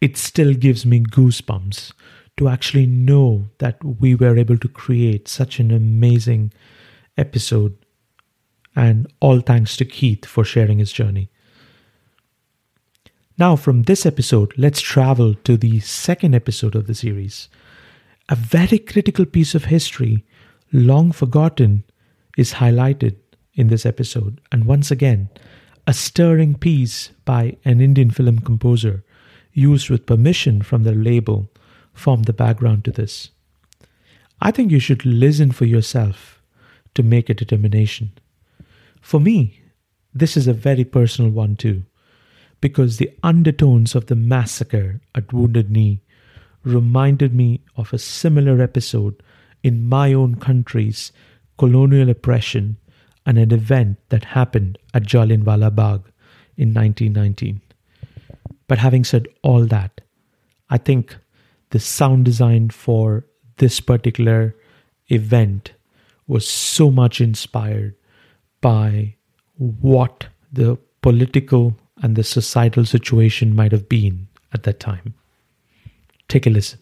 [0.00, 1.92] It still gives me goosebumps
[2.36, 6.52] to actually know that we were able to create such an amazing
[7.16, 7.76] episode.
[8.74, 11.30] And all thanks to Keith for sharing his journey.
[13.38, 17.48] Now, from this episode, let's travel to the second episode of the series.
[18.28, 20.24] A very critical piece of history,
[20.72, 21.84] long forgotten,
[22.36, 23.16] is highlighted
[23.54, 24.40] in this episode.
[24.50, 25.28] And once again,
[25.86, 29.04] a stirring piece by an Indian film composer,
[29.52, 31.48] used with permission from their label,
[31.94, 33.30] formed the background to this.
[34.40, 36.42] I think you should listen for yourself
[36.94, 38.10] to make a determination.
[39.00, 39.62] For me,
[40.12, 41.84] this is a very personal one too
[42.60, 46.00] because the undertones of the massacre at Wounded Knee
[46.66, 49.22] reminded me of a similar episode
[49.62, 51.12] in my own country's
[51.58, 52.76] colonial oppression
[53.24, 56.02] and an event that happened at Jallianwala Bagh
[56.56, 57.60] in 1919.
[58.68, 60.00] But having said all that,
[60.68, 61.16] I think
[61.70, 63.24] the sound design for
[63.58, 64.54] this particular
[65.08, 65.72] event
[66.26, 67.94] was so much inspired
[68.60, 69.14] by
[69.56, 75.14] what the political and the societal situation might have been at that time.
[76.28, 76.80] Take a listen.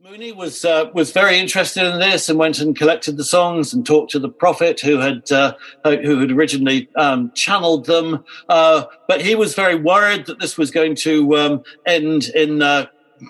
[0.00, 3.86] Mooney was uh, was very interested in this and went and collected the songs and
[3.86, 8.22] talked to the prophet who had uh, who had originally um, channeled them.
[8.48, 12.86] Uh, but he was very worried that this was going to um, end in uh,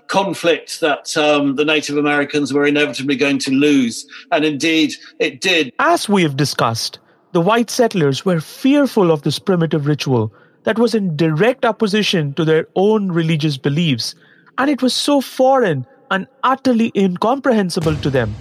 [0.09, 5.73] conflict that um, the Native Americans were inevitably going to lose, and indeed it did.
[5.79, 6.99] As we have discussed,
[7.33, 10.33] the white settlers were fearful of this primitive ritual
[10.65, 14.15] that was in direct opposition to their own religious beliefs,
[14.59, 18.35] and it was so foreign and utterly incomprehensible to them.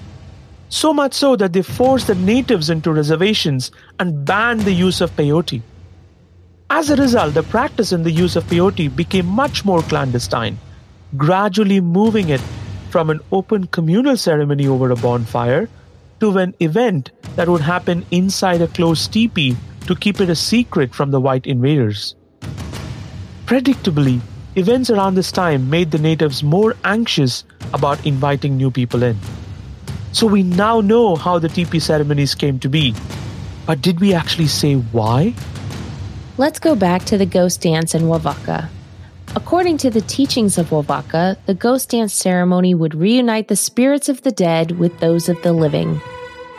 [0.70, 5.16] So much so that they forced the natives into reservations and banned the use of
[5.16, 5.62] peyote.
[6.70, 10.58] As a result, the practice and the use of peyote became much more clandestine,
[11.16, 12.42] gradually moving it
[12.90, 15.70] from an open communal ceremony over a bonfire
[16.20, 19.56] to an event that would happen inside a closed teepee
[19.88, 22.16] to keep it a secret from the white invaders.
[23.46, 24.22] Predictably,
[24.56, 29.18] Events around this time made the natives more anxious about inviting new people in.
[30.12, 32.94] So we now know how the teepee ceremonies came to be.
[33.66, 35.34] But did we actually say why?
[36.38, 38.70] Let's go back to the ghost dance in Wovoka.
[39.36, 44.22] According to the teachings of Wovoka, the ghost dance ceremony would reunite the spirits of
[44.22, 46.00] the dead with those of the living,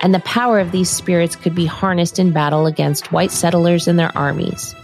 [0.02, 3.96] and the power of these spirits could be harnessed in battle against white settlers and
[3.96, 4.74] their armies.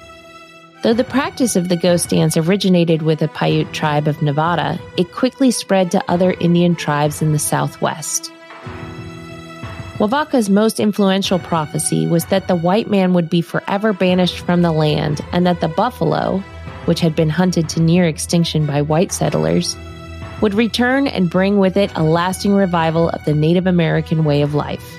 [0.82, 5.12] Though the practice of the ghost dance originated with the Paiute tribe of Nevada, it
[5.12, 8.32] quickly spread to other Indian tribes in the Southwest.
[9.98, 14.72] Wovoka's most influential prophecy was that the white man would be forever banished from the
[14.72, 16.38] land and that the buffalo,
[16.86, 19.76] which had been hunted to near extinction by white settlers,
[20.40, 24.54] would return and bring with it a lasting revival of the Native American way of
[24.54, 24.98] life.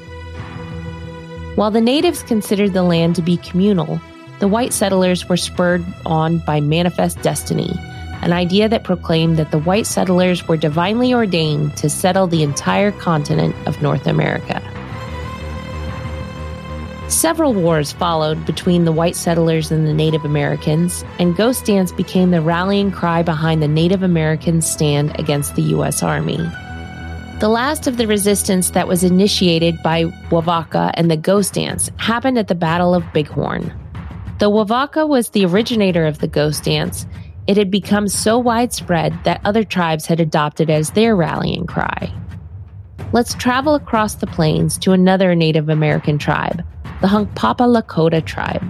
[1.56, 4.00] While the natives considered the land to be communal,
[4.42, 7.72] the white settlers were spurred on by manifest destiny,
[8.24, 12.92] an idea that proclaimed that the white settlers were divinely ordained to settle the entire
[12.92, 14.60] continent of North America.
[17.08, 22.32] Several wars followed between the white settlers and the Native Americans, and Ghost Dance became
[22.32, 26.02] the rallying cry behind the Native Americans' stand against the U.S.
[26.02, 26.38] Army.
[27.42, 32.40] The last of the resistance that was initiated by Wovoka and the Ghost Dance happened
[32.40, 33.72] at the Battle of Bighorn,
[34.42, 37.06] Though Wovoka was the originator of the ghost dance,
[37.46, 42.12] it had become so widespread that other tribes had adopted it as their rallying cry.
[43.14, 46.64] Let's travel across the plains to another Native American tribe,
[47.02, 48.64] the Hunkpapa Lakota tribe.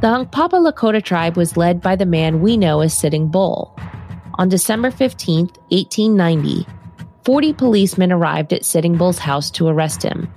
[0.00, 3.78] The Hunkpapa Lakota tribe was led by the man we know as Sitting Bull.
[4.38, 6.66] On December 15, 1890,
[7.26, 10.32] 40 policemen arrived at Sitting Bull's house to arrest him.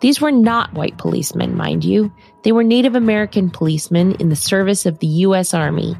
[0.00, 2.12] These were not white policemen, mind you.
[2.42, 5.54] They were Native American policemen in the service of the U.S.
[5.54, 5.94] Army.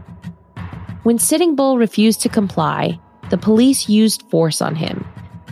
[1.03, 2.99] When Sitting Bull refused to comply,
[3.31, 5.07] the police used force on him.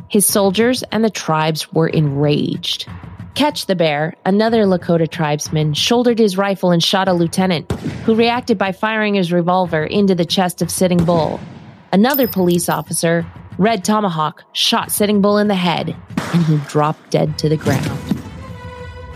[0.09, 2.89] His soldiers and the tribes were enraged.
[3.35, 7.71] Catch the Bear, another Lakota tribesman, shouldered his rifle and shot a lieutenant,
[8.05, 11.39] who reacted by firing his revolver into the chest of Sitting Bull.
[11.93, 13.27] Another police officer,
[13.59, 15.95] Red Tomahawk, shot Sitting Bull in the head,
[16.33, 17.91] and he dropped dead to the ground.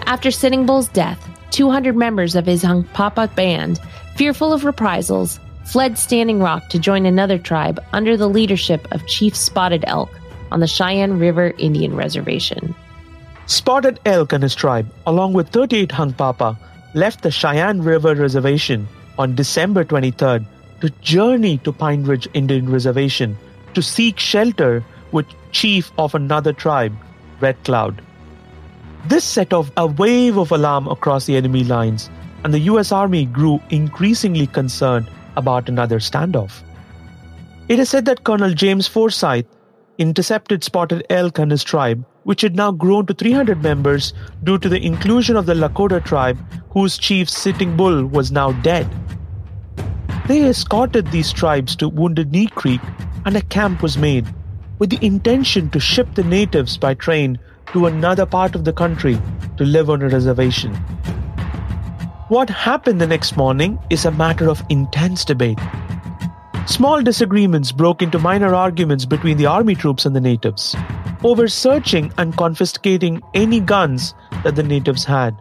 [0.05, 3.81] After Sitting Bull's death, 200 members of his Hunkpapa band,
[4.17, 9.37] fearful of reprisals, fled Standing Rock to join another tribe under the leadership of Chief
[9.37, 10.11] Spotted Elk
[10.51, 12.75] on the Cheyenne River Indian Reservation.
[13.47, 16.57] Spotted Elk and his tribe, along with 38 Hunkpapa,
[16.95, 20.45] left the Cheyenne River Reservation on December 23rd
[20.81, 23.37] to journey to Pine Ridge Indian Reservation
[23.75, 26.95] to seek shelter with chief of another tribe,
[27.41, 28.03] Red Cloud.
[29.07, 32.11] This set off a wave of alarm across the enemy lines,
[32.45, 36.63] and the US Army grew increasingly concerned about another standoff.
[37.69, 39.47] It is said that Colonel James Forsyth
[39.99, 44.13] intercepted Spotted Elk and his tribe, which had now grown to 300 members
[44.45, 46.39] due to the inclusion of the Lakota tribe,
[46.71, 48.89] whose chief Sitting Bull was now dead.
[50.27, 52.81] They escorted these tribes to Wounded Knee Creek,
[53.25, 54.27] and a camp was made,
[54.79, 57.39] with the intention to ship the natives by train
[57.73, 59.19] to another part of the country
[59.57, 60.75] to live on a reservation.
[62.29, 65.59] What happened the next morning is a matter of intense debate.
[66.67, 70.77] Small disagreements broke into minor arguments between the army troops and the natives
[71.25, 74.15] over searching and confiscating any guns
[74.45, 75.41] that the natives had.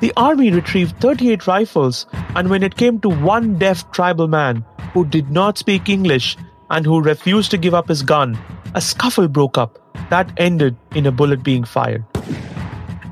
[0.00, 5.04] The army retrieved 38 rifles, and when it came to one deaf tribal man who
[5.04, 6.36] did not speak English
[6.72, 8.36] and who refused to give up his gun,
[8.74, 9.78] a scuffle broke up
[10.10, 12.04] that ended in a bullet being fired.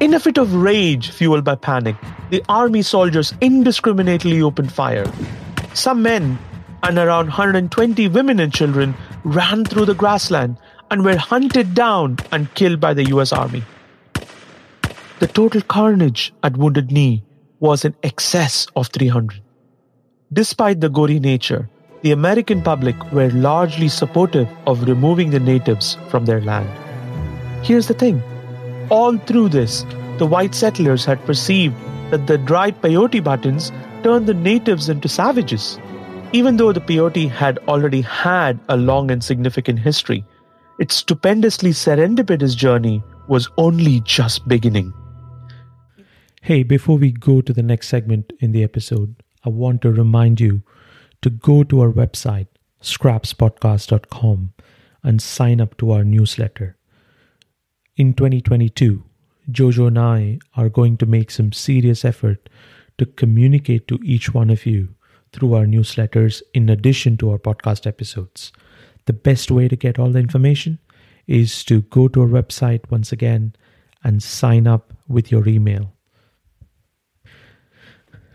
[0.00, 1.94] In a fit of rage fueled by panic,
[2.30, 5.04] the army soldiers indiscriminately opened fire.
[5.74, 6.38] Some men
[6.82, 8.94] and around 120 women and children
[9.24, 10.56] ran through the grassland
[10.90, 13.62] and were hunted down and killed by the US Army.
[15.18, 17.22] The total carnage at Wounded Knee
[17.58, 19.42] was in excess of 300.
[20.32, 21.68] Despite the gory nature,
[22.02, 26.68] the American public were largely supportive of removing the natives from their land.
[27.64, 28.22] Here's the thing
[28.90, 29.84] all through this,
[30.18, 31.74] the white settlers had perceived
[32.10, 33.70] that the dried peyote buttons
[34.02, 35.78] turned the natives into savages.
[36.32, 40.24] Even though the peyote had already had a long and significant history,
[40.78, 44.92] its stupendously serendipitous journey was only just beginning.
[46.42, 50.40] Hey, before we go to the next segment in the episode, I want to remind
[50.40, 50.62] you
[51.22, 52.48] to go to our website,
[52.82, 54.52] scrapspodcast.com,
[55.02, 56.76] and sign up to our newsletter.
[57.96, 59.02] In 2022,
[59.50, 62.48] Jojo and I are going to make some serious effort
[62.98, 64.94] to communicate to each one of you
[65.32, 68.52] through our newsletters in addition to our podcast episodes.
[69.06, 70.78] The best way to get all the information
[71.26, 73.54] is to go to our website once again
[74.02, 75.92] and sign up with your email.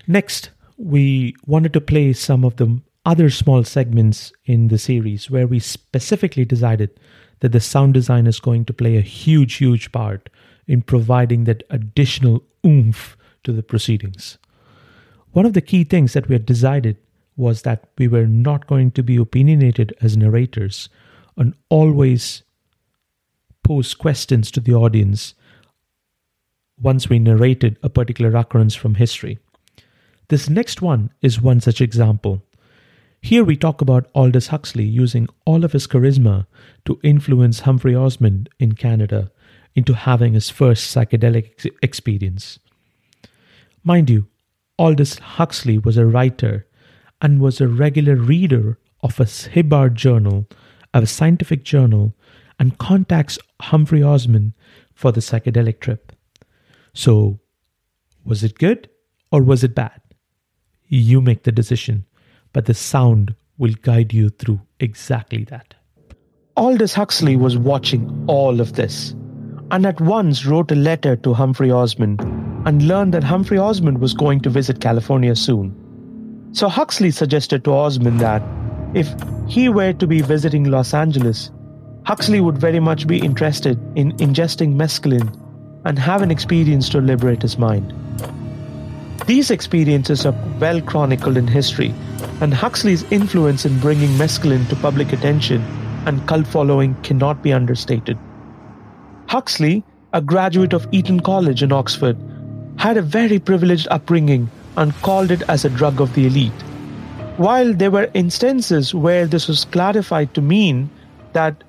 [0.07, 5.47] Next, we wanted to play some of the other small segments in the series where
[5.47, 6.89] we specifically decided
[7.39, 10.30] that the sound design is going to play a huge, huge part
[10.67, 14.38] in providing that additional oomph to the proceedings.
[15.32, 16.97] One of the key things that we had decided
[17.38, 20.89] was that we were not going to be opinionated as narrators
[21.38, 22.43] and always
[23.63, 25.34] pose questions to the audience
[26.82, 29.39] once we narrated a particular occurrence from history.
[30.30, 32.41] This next one is one such example.
[33.21, 36.47] Here we talk about Aldous Huxley using all of his charisma
[36.86, 39.32] to influence Humphrey Osmond in Canada
[39.76, 42.59] into having his first psychedelic ex- experience.
[43.84, 44.28] Mind you,
[44.80, 46.65] Aldous Huxley was a writer
[47.21, 50.47] and was a regular reader of a Hibbert journal,
[50.93, 52.15] a scientific journal,
[52.59, 54.53] and contacts Humphrey Osmond
[54.93, 56.11] for the psychedelic trip.
[56.93, 57.39] So,
[58.23, 58.89] was it good
[59.32, 60.01] or was it bad?
[60.95, 62.05] You make the decision,
[62.53, 65.73] but the sound will guide you through exactly that.
[66.55, 69.13] Aldous Huxley was watching all of this
[69.71, 72.21] and at once wrote a letter to Humphrey Osmond
[72.65, 75.75] and learned that Humphrey Osmond was going to visit California soon.
[76.53, 78.41] So Huxley suggested to Osmond that
[78.93, 79.13] if
[79.49, 81.51] he were to be visiting Los Angeles,
[82.05, 85.37] Huxley would very much be interested in ingesting mescaline
[85.83, 87.93] and have an experience to liberate his mind.
[89.26, 91.93] These experiences are well chronicled in history,
[92.41, 95.61] and Huxley's influence in bringing mescaline to public attention
[96.05, 98.19] and cult following cannot be understated.
[99.28, 102.17] Huxley, a graduate of Eton College in Oxford,
[102.78, 106.61] had a very privileged upbringing and called it as a drug of the elite.
[107.38, 110.89] While there were instances where this was clarified to mean
[111.34, 111.63] that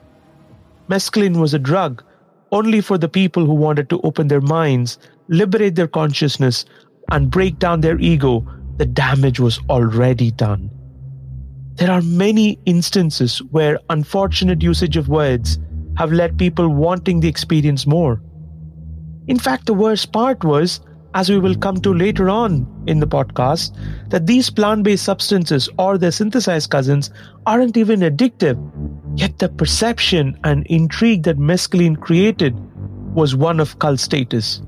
[0.90, 2.02] mescaline was a drug
[2.52, 4.98] only for the people who wanted to open their minds,
[5.28, 6.64] liberate their consciousness,
[7.11, 8.46] and break down their ego,
[8.76, 10.70] the damage was already done.
[11.76, 15.59] There are many instances where unfortunate usage of words
[15.96, 18.22] have led people wanting the experience more.
[19.28, 20.80] In fact, the worst part was,
[21.14, 23.76] as we will come to later on in the podcast,
[24.11, 27.11] that these plant based substances or their synthesized cousins
[27.46, 28.57] aren't even addictive.
[29.18, 32.54] Yet the perception and intrigue that mescaline created
[33.14, 34.62] was one of cult status.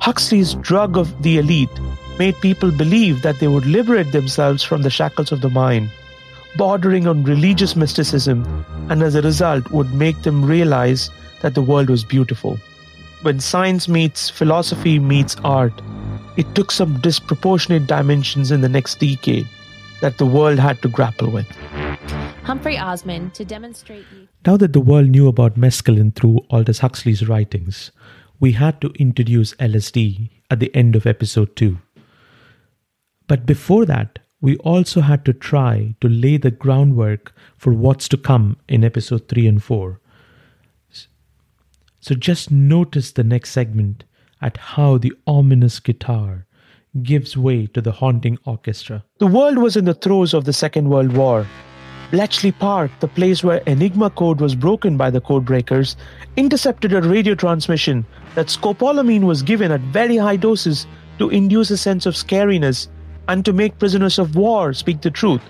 [0.00, 1.70] Huxley's drug of the elite
[2.18, 5.90] made people believe that they would liberate themselves from the shackles of the mind
[6.56, 11.10] bordering on religious mysticism, and as a result would make them realize
[11.42, 12.58] that the world was beautiful.
[13.22, 15.72] When science meets philosophy meets art,
[16.36, 19.46] it took some disproportionate dimensions in the next decade
[20.00, 21.46] that the world had to grapple with.
[22.44, 24.04] Humphrey Osmond to demonstrate.
[24.46, 27.92] Now that the world knew about mescaline through Aldous Huxley's writings,
[28.40, 31.78] we had to introduce LSD at the end of episode 2.
[33.28, 38.16] But before that, we also had to try to lay the groundwork for what's to
[38.16, 40.00] come in episode 3 and 4.
[42.00, 44.04] So just notice the next segment
[44.40, 46.46] at how the ominous guitar
[47.02, 49.04] gives way to the haunting orchestra.
[49.18, 51.46] The world was in the throes of the Second World War.
[52.10, 55.94] Bletchley Park, the place where Enigma code was broken by the codebreakers,
[56.36, 58.04] intercepted a radio transmission
[58.34, 60.88] that scopolamine was given at very high doses
[61.18, 62.88] to induce a sense of scariness
[63.28, 65.40] and to make prisoners of war speak the truth,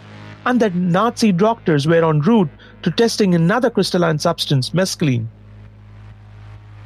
[0.45, 2.51] and that Nazi doctors were en route
[2.83, 5.29] to testing another crystalline substance, mescaline.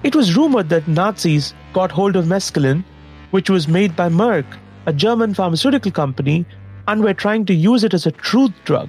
[0.05, 2.85] It was rumored that Nazis got hold of mescaline,
[3.33, 4.47] which was made by Merck,
[4.87, 6.47] a German pharmaceutical company,
[6.87, 8.89] and were trying to use it as a truth drug.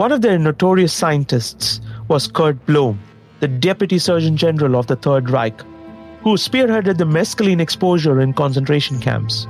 [0.00, 1.78] One of their notorious scientists
[2.08, 2.98] was Kurt Blome,
[3.40, 5.60] the Deputy Surgeon General of the Third Reich,
[6.22, 9.46] who spearheaded the mescaline exposure in concentration camps.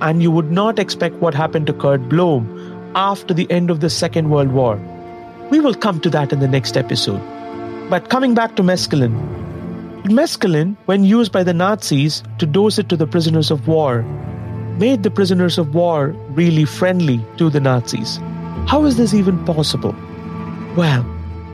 [0.00, 3.88] And you would not expect what happened to Kurt Blome after the end of the
[3.88, 4.74] Second World War.
[5.52, 7.22] We will come to that in the next episode.
[7.88, 9.14] But coming back to mescaline,
[10.06, 14.02] mescaline, when used by the Nazis to dose it to the prisoners of war,
[14.80, 18.18] made the prisoners of war really friendly to the Nazis.
[18.66, 19.94] How is this even possible?
[20.76, 21.04] Well,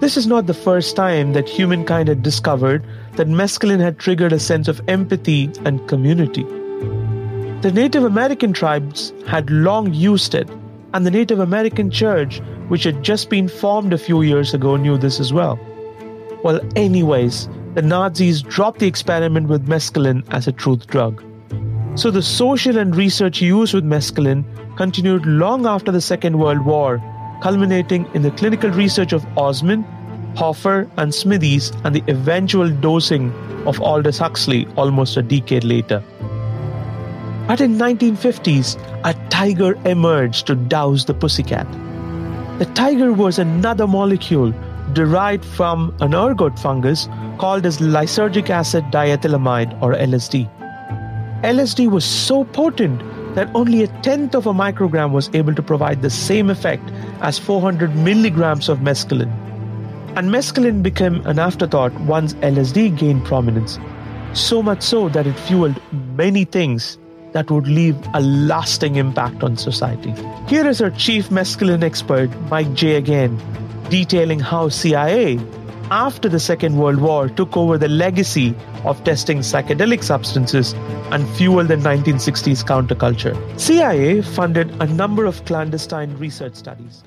[0.01, 2.87] this is not the first time that humankind had discovered
[3.17, 6.45] that mescaline had triggered a sense of empathy and community.
[7.63, 10.49] The Native American tribes had long used it,
[10.95, 14.97] and the Native American church, which had just been formed a few years ago, knew
[14.97, 15.59] this as well.
[16.45, 21.25] Well, anyways, the Nazis dropped the experiment with mescaline as a truth drug.
[21.97, 24.45] So the social and research use with mescaline
[24.79, 27.03] continued long after the Second World War,
[27.43, 29.85] culminating in the clinical research of Osmond,
[30.37, 33.33] Hoffer, and Smythies, and the eventual dosing
[33.67, 36.01] of Aldous Huxley almost a decade later.
[37.49, 41.67] But in 1950s, a tiger emerged to douse the pussycat.
[42.61, 44.55] The tiger was another molecule
[44.93, 47.09] derived from an ergot fungus
[47.39, 50.49] called as lysergic acid diethylamide or LSD.
[51.43, 53.03] LSD was so potent
[53.39, 56.83] that only a tenth of a microgram was able to provide the same effect
[57.21, 59.31] as 400 milligrams of mescaline.
[60.17, 63.79] And mescaline became an afterthought once LSD gained prominence,
[64.33, 65.81] so much so that it fueled
[66.17, 66.99] many things
[67.33, 70.13] that would leave a lasting impact on society.
[70.49, 72.97] Here is our chief mescaline expert, Mike J.
[72.97, 73.39] again,
[73.89, 75.39] detailing how CIA,
[75.91, 80.75] after the Second World War, took over the legacy of testing psychedelic substances
[81.11, 83.35] and fueled the 1960s counterculture.
[83.61, 87.03] CIA funded a number of clandestine research studies.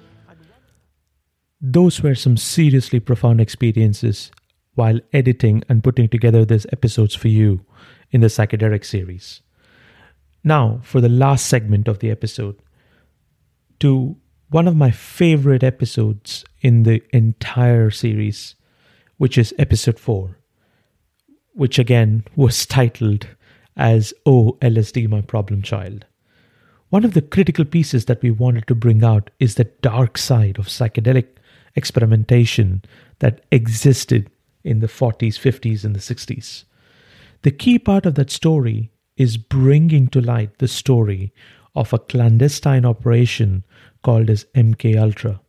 [1.61, 4.31] Those were some seriously profound experiences
[4.73, 7.63] while editing and putting together these episodes for you
[8.11, 9.41] in the psychedelic series.
[10.43, 12.59] Now, for the last segment of the episode,
[13.79, 14.17] to
[14.49, 18.55] one of my favorite episodes in the entire series,
[19.21, 20.35] which is episode 4,
[21.53, 23.27] which again was titled
[23.77, 26.07] as Oh, LSD, My Problem Child.
[26.89, 30.57] One of the critical pieces that we wanted to bring out is the dark side
[30.57, 31.27] of psychedelic
[31.75, 32.81] experimentation
[33.19, 34.27] that existed
[34.63, 36.63] in the 40s, 50s, and the 60s.
[37.43, 41.31] The key part of that story is bringing to light the story
[41.75, 43.65] of a clandestine operation
[44.01, 45.41] called as MK Ultra.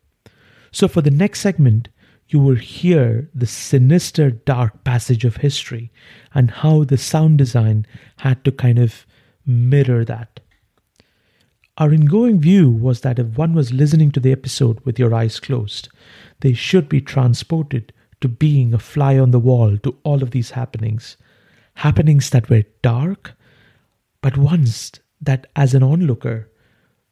[0.73, 1.89] So for the next segment,
[2.33, 5.93] you will hear the sinister dark passage of history
[6.35, 7.87] and how the sound design
[8.19, 9.07] had to kind of
[9.45, 10.41] mirror that.
[11.77, 15.41] Our ingoing view was that if one was listening to the episode with your eyes
[15.41, 15.89] closed,
[16.41, 20.53] they should be transported to being a fly on the wall to all of these
[20.53, 21.17] happenings.
[21.77, 23.35] Happenings that were dark,
[24.21, 26.49] but ones that, as an onlooker,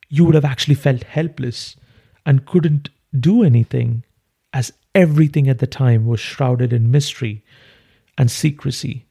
[0.09, 1.77] you would have actually felt helpless
[2.25, 4.05] and couldn't do anything,
[4.53, 7.45] as everything at the time was shrouded in mystery
[8.19, 9.07] and secrecy,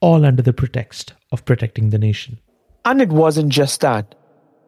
[0.00, 2.38] all under the pretext of protecting the nation.
[2.84, 4.14] And it wasn't just that.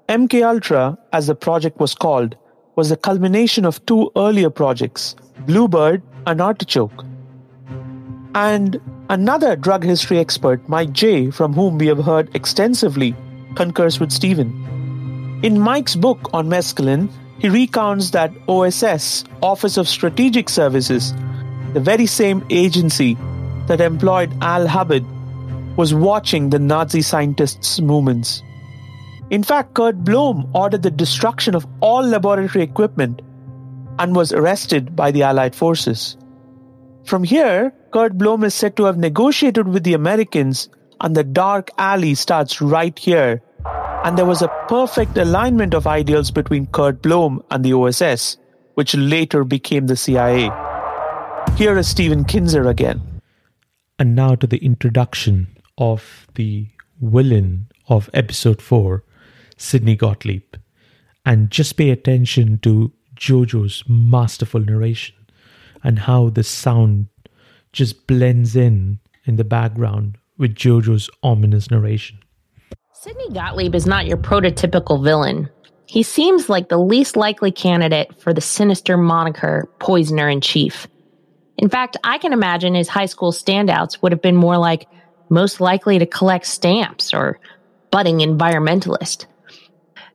[0.09, 2.37] MK Ultra, as the project was called,
[2.77, 5.17] was the culmination of two earlier projects,
[5.47, 7.05] Bluebird and Artichoke.
[8.35, 13.15] And another drug history expert, Mike J., from whom we have heard extensively,
[13.55, 14.51] concurs with Stephen.
[15.43, 21.13] In Mike's book on mescaline, he recounts that OSS, Office of Strategic Services,
[21.73, 23.17] the very same agency
[23.67, 25.05] that employed Al Hubbard,
[25.77, 28.43] was watching the Nazi scientists' movements.
[29.31, 33.23] In fact, Kurt Blome ordered the destruction of all laboratory equipment
[33.99, 36.17] and was arrested by the Allied forces.
[37.05, 40.69] From here, Kurt Blome is said to have negotiated with the Americans,
[41.01, 43.43] and the dark alley starts right here.
[44.05, 48.37] And there was a perfect alignment of ideals between Kurt Blome and the OSS,
[48.75, 50.51] which later became the CIA.
[51.57, 53.03] Here is Stephen Kinzer again.
[53.99, 56.69] And now to the introduction of the
[57.01, 59.03] villain of episode 4,
[59.57, 60.55] Sidney Gottlieb.
[61.27, 65.17] And just pay attention to Jojo's masterful narration
[65.83, 67.09] and how the sound
[67.73, 72.21] just blends in in the background with Jojo's ominous narration.
[73.01, 75.49] Sidney Gottlieb is not your prototypical villain.
[75.87, 80.89] He seems like the least likely candidate for the sinister moniker Poisoner in Chief.
[81.59, 84.89] In fact, I can imagine his high school standouts would have been more like
[85.29, 87.39] most likely to collect stamps or
[87.93, 89.27] budding environmentalist.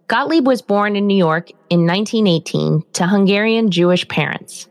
[0.10, 4.68] Gottlieb was born in New York in 1918 to Hungarian Jewish parents.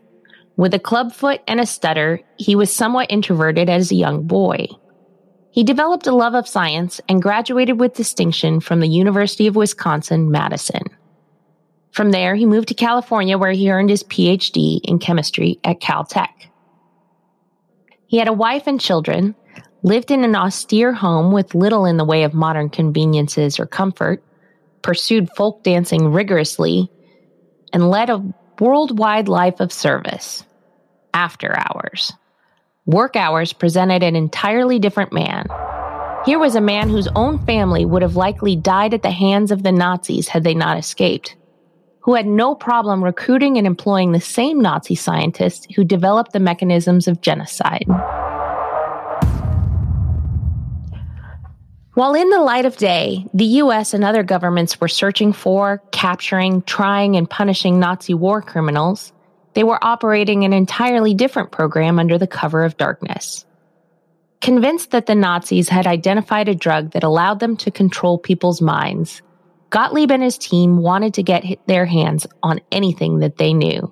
[0.55, 4.67] With a clubfoot and a stutter, he was somewhat introverted as a young boy.
[5.53, 10.31] He developed a love of science and graduated with distinction from the University of Wisconsin
[10.31, 10.81] Madison.
[11.91, 16.49] From there, he moved to California where he earned his PhD in chemistry at Caltech.
[18.07, 19.35] He had a wife and children,
[19.83, 24.23] lived in an austere home with little in the way of modern conveniences or comfort,
[24.81, 26.89] pursued folk dancing rigorously,
[27.71, 28.25] and led a
[28.59, 30.43] worldwide life of service.
[31.13, 32.11] After hours.
[32.85, 35.47] Work hours presented an entirely different man.
[36.25, 39.63] Here was a man whose own family would have likely died at the hands of
[39.63, 41.37] the Nazis had they not escaped,
[42.01, 47.07] who had no problem recruiting and employing the same Nazi scientists who developed the mechanisms
[47.07, 47.85] of genocide.
[51.93, 56.63] While in the light of day, the US and other governments were searching for, capturing,
[56.63, 59.13] trying, and punishing Nazi war criminals,
[59.53, 63.45] they were operating an entirely different program under the cover of darkness.
[64.41, 69.21] Convinced that the Nazis had identified a drug that allowed them to control people's minds,
[69.69, 73.91] Gottlieb and his team wanted to get their hands on anything that they knew.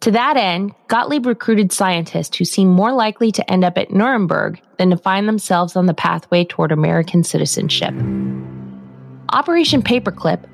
[0.00, 4.60] To that end, Gottlieb recruited scientists who seemed more likely to end up at Nuremberg
[4.78, 7.94] than to find themselves on the pathway toward American citizenship.
[9.32, 10.44] Operation Paperclip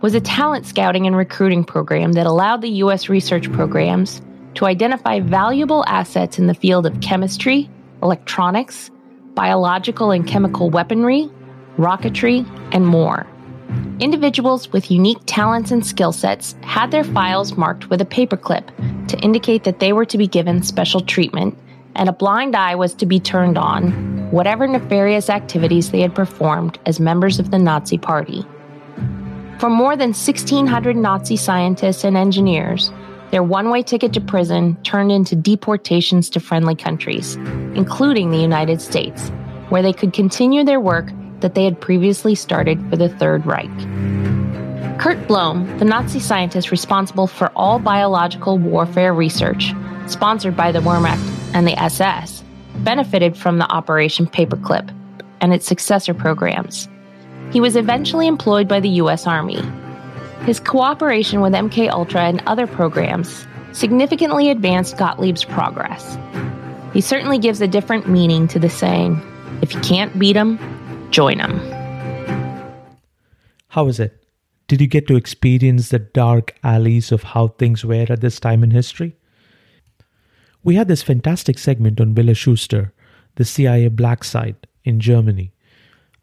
[0.00, 3.08] was a talent scouting and recruiting program that allowed the U.S.
[3.08, 4.22] research programs
[4.54, 7.68] to identify valuable assets in the field of chemistry,
[8.02, 8.90] electronics,
[9.34, 11.28] biological and chemical weaponry,
[11.76, 13.26] rocketry, and more.
[14.00, 18.66] Individuals with unique talents and skill sets had their files marked with a paperclip
[19.08, 21.56] to indicate that they were to be given special treatment,
[21.94, 23.90] and a blind eye was to be turned on
[24.30, 28.44] whatever nefarious activities they had performed as members of the Nazi Party.
[29.58, 32.92] For more than 1,600 Nazi scientists and engineers,
[33.32, 37.34] their one way ticket to prison turned into deportations to friendly countries,
[37.74, 39.30] including the United States,
[39.68, 43.68] where they could continue their work that they had previously started for the Third Reich.
[45.00, 49.72] Kurt Blome, the Nazi scientist responsible for all biological warfare research,
[50.06, 52.44] sponsored by the Wehrmacht and the SS,
[52.78, 54.94] benefited from the Operation Paperclip
[55.40, 56.88] and its successor programs.
[57.52, 59.62] He was eventually employed by the US Army.
[60.44, 66.18] His cooperation with MK Ultra and other programs significantly advanced Gottlieb's progress.
[66.92, 69.20] He certainly gives a different meaning to the saying,
[69.62, 70.58] if you can't beat 'em,
[71.10, 71.58] join them.
[73.68, 74.24] How was it?
[74.66, 78.62] Did you get to experience the dark alleys of how things were at this time
[78.62, 79.16] in history?
[80.62, 82.92] We had this fantastic segment on Villa Schuster,
[83.36, 85.52] the CIA black site in Germany,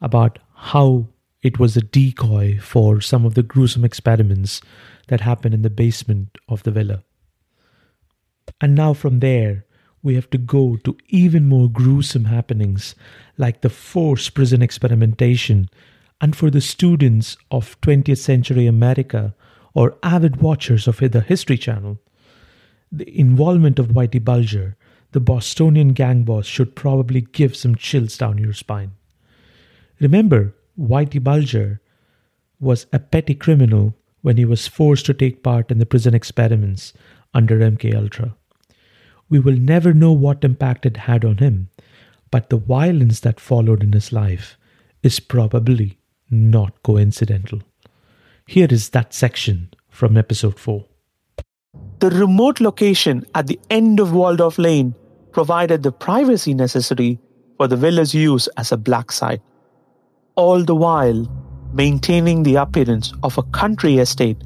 [0.02, 1.08] about how
[1.46, 4.62] it was a decoy for some of the gruesome experiments
[5.10, 7.04] that happened in the basement of the villa.
[8.60, 9.64] And now from there,
[10.02, 12.96] we have to go to even more gruesome happenings
[13.38, 15.70] like the forced prison experimentation.
[16.20, 19.36] And for the students of 20th century America
[19.76, 22.00] or avid watchers of the History Channel,
[22.92, 24.78] the involvement of Whitey Bulger,
[25.12, 28.94] the Bostonian gang boss, should probably give some chills down your spine.
[30.00, 31.82] Remember, Whitey Bulger
[32.60, 36.94] was a petty criminal when he was forced to take part in the prison experiments
[37.34, 38.36] under MK Ultra.
[39.30, 41.70] We will never know what impact it had on him,
[42.32, 44.58] but the violence that followed in his life
[45.04, 45.98] is probably
[46.30, 47.62] not coincidental.
[48.48, 50.86] Here is that section from episode 4.
[52.00, 54.94] The remote location at the end of Waldorf Lane
[55.32, 57.20] provided the privacy necessary
[57.58, 59.42] for the villa's use as a black site,
[60.36, 61.26] all the while
[61.74, 64.38] maintaining the appearance of a country estate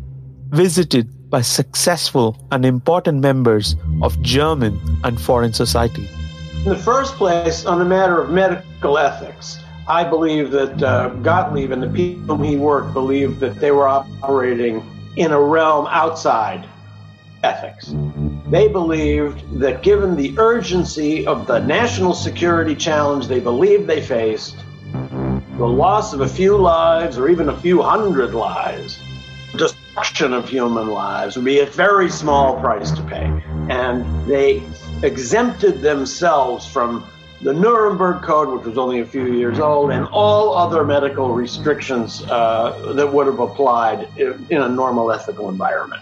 [0.49, 6.07] visited by successful and important members of German and foreign society.
[6.57, 11.71] In the first place, on the matter of medical ethics, I believe that uh, Gottlieb
[11.71, 14.85] and the people whom he worked believed that they were operating
[15.15, 16.67] in a realm outside
[17.43, 17.95] ethics.
[18.49, 24.57] They believed that given the urgency of the national security challenge they believed they faced,
[25.59, 28.99] the loss of a few lives or even a few hundred lives
[29.57, 33.25] destruction of human lives would be a very small price to pay.
[33.69, 34.63] And they
[35.03, 37.05] exempted themselves from
[37.41, 42.23] the Nuremberg Code, which was only a few years old, and all other medical restrictions
[42.23, 46.01] uh, that would have applied in a normal ethical environment.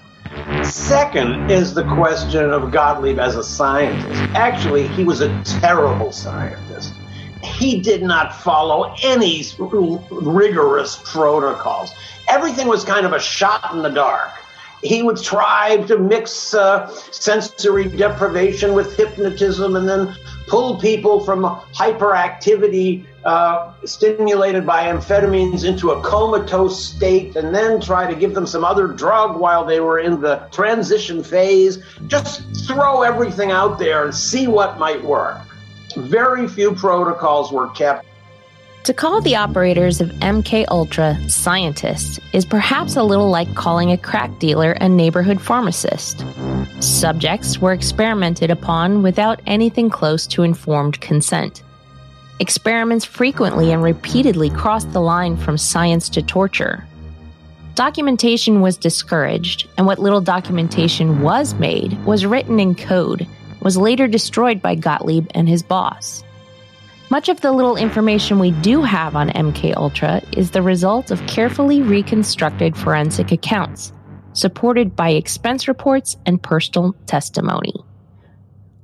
[0.64, 4.22] Second is the question of Gottlieb as a scientist.
[4.36, 6.67] Actually, he was a terrible scientist.
[7.58, 11.92] He did not follow any rigorous protocols.
[12.30, 14.32] Everything was kind of a shot in the dark
[14.84, 20.16] he would try to mix uh, sensory deprivation with hypnotism and then
[20.48, 21.44] pull people from
[21.74, 28.46] hyperactivity uh, stimulated by amphetamines into a comatose state and then try to give them
[28.46, 31.84] some other drug while they were in the transition phase.
[32.08, 35.42] Just throw everything out there and see what might work.
[35.96, 38.06] Very few protocols were kept.
[38.84, 43.98] To call the operators of MK Ultra scientists is perhaps a little like calling a
[43.98, 46.24] crack dealer a neighborhood pharmacist.
[46.80, 51.64] Subjects were experimented upon without anything close to informed consent.
[52.40, 56.88] Experiments frequently and repeatedly crossed the line from science to torture.
[57.76, 63.28] Documentation was discouraged, and what little documentation was made was written in code,
[63.68, 66.24] was later destroyed by Gottlieb and his boss.
[67.10, 71.28] Much of the little information we do have on MK Ultra is the result of
[71.28, 73.92] carefully reconstructed forensic accounts,
[74.32, 77.74] supported by expense reports and personal testimony.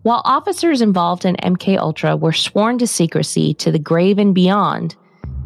[0.02, 4.98] While officers involved in MK Ultra were sworn to secrecy to the grave and beyond,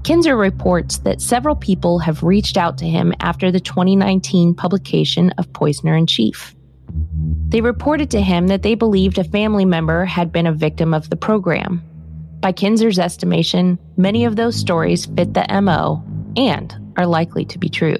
[0.03, 5.53] Kinzer reports that several people have reached out to him after the 2019 publication of
[5.53, 6.55] Poisoner in Chief.
[7.49, 11.09] They reported to him that they believed a family member had been a victim of
[11.09, 11.83] the program
[12.41, 16.03] by Kinzer's estimation, many of those stories fit the MO
[16.35, 17.97] and are likely to be true.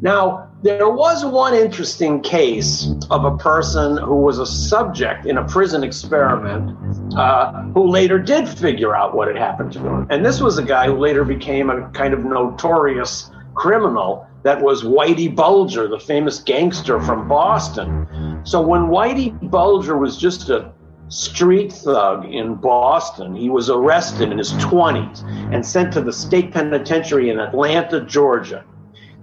[0.00, 5.44] Now, there was one interesting case of a person who was a subject in a
[5.46, 6.76] prison experiment
[7.16, 10.06] uh, who later did figure out what had happened to him.
[10.10, 14.82] And this was a guy who later became a kind of notorious criminal that was
[14.82, 18.06] Whitey Bulger, the famous gangster from Boston.
[18.44, 20.72] So when Whitey Bulger was just a
[21.08, 23.34] street thug in Boston.
[23.34, 28.64] He was arrested in his 20s and sent to the state penitentiary in Atlanta, Georgia.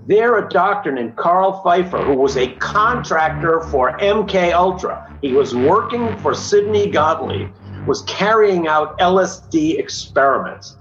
[0.07, 5.55] There, a doctor named Carl Pfeiffer, who was a contractor for MK Ultra, he was
[5.55, 7.49] working for Sidney Gottlieb,
[7.85, 10.77] was carrying out LSD experiments.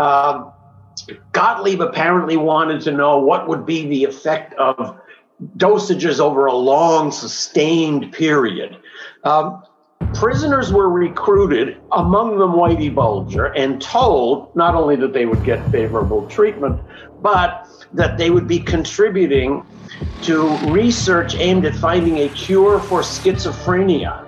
[0.00, 0.52] Um,
[1.32, 5.00] Gottlieb apparently wanted to know what would be the effect of
[5.56, 8.76] dosages over a long, sustained period.
[9.24, 9.62] Um,
[10.14, 15.68] prisoners were recruited, among them Whitey Bulger, and told not only that they would get
[15.70, 16.80] favorable treatment,
[17.20, 19.64] but that they would be contributing
[20.22, 24.26] to research aimed at finding a cure for schizophrenia.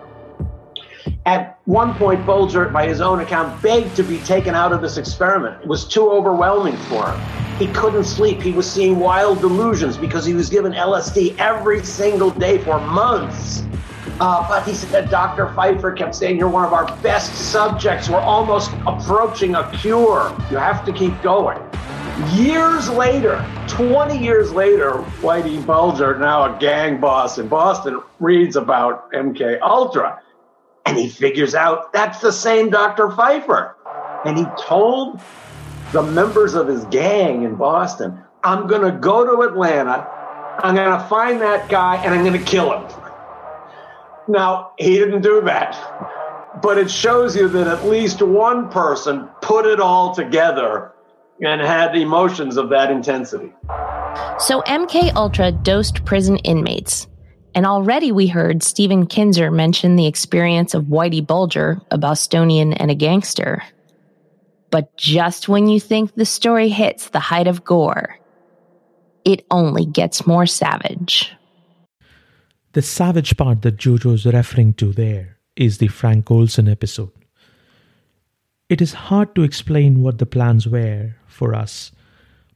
[1.26, 4.98] At one point, Bulger, by his own account, begged to be taken out of this
[4.98, 5.62] experiment.
[5.62, 7.20] It was too overwhelming for him.
[7.58, 8.42] He couldn't sleep.
[8.42, 13.62] He was seeing wild delusions because he was given LSD every single day for months.
[14.20, 15.52] Uh, but he said Dr.
[15.54, 18.10] Pfeiffer kept saying, You're one of our best subjects.
[18.10, 20.36] We're almost approaching a cure.
[20.50, 21.58] You have to keep going.
[22.32, 29.10] Years later, 20 years later, Whitey Bulger, now a gang boss in Boston, reads about
[29.12, 30.20] MK Ultra.
[30.86, 33.10] And he figures out that's the same Dr.
[33.10, 33.76] Pfeiffer.
[34.24, 35.20] And he told
[35.92, 40.06] the members of his gang in Boston, I'm going to go to Atlanta.
[40.58, 43.00] I'm going to find that guy and I'm going to kill him.
[44.28, 46.60] Now, he didn't do that.
[46.62, 50.92] But it shows you that at least one person put it all together
[51.40, 53.52] and had emotions of that intensity.
[54.38, 57.08] So MK Ultra dosed prison inmates.
[57.54, 62.90] And already we heard Stephen Kinzer mention the experience of Whitey Bulger, a Bostonian and
[62.90, 63.62] a gangster.
[64.70, 68.18] But just when you think the story hits the height of gore,
[69.24, 71.32] it only gets more savage.
[72.72, 77.12] The savage part that Jojo's referring to there is the Frank Olson episode.
[78.68, 81.92] It is hard to explain what the plans were for us,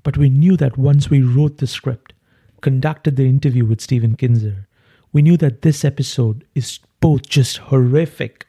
[0.02, 2.14] but we knew that once we wrote the script,
[2.60, 4.66] conducted the interview with Stephen Kinzer,
[5.12, 8.46] we knew that this episode is both just horrific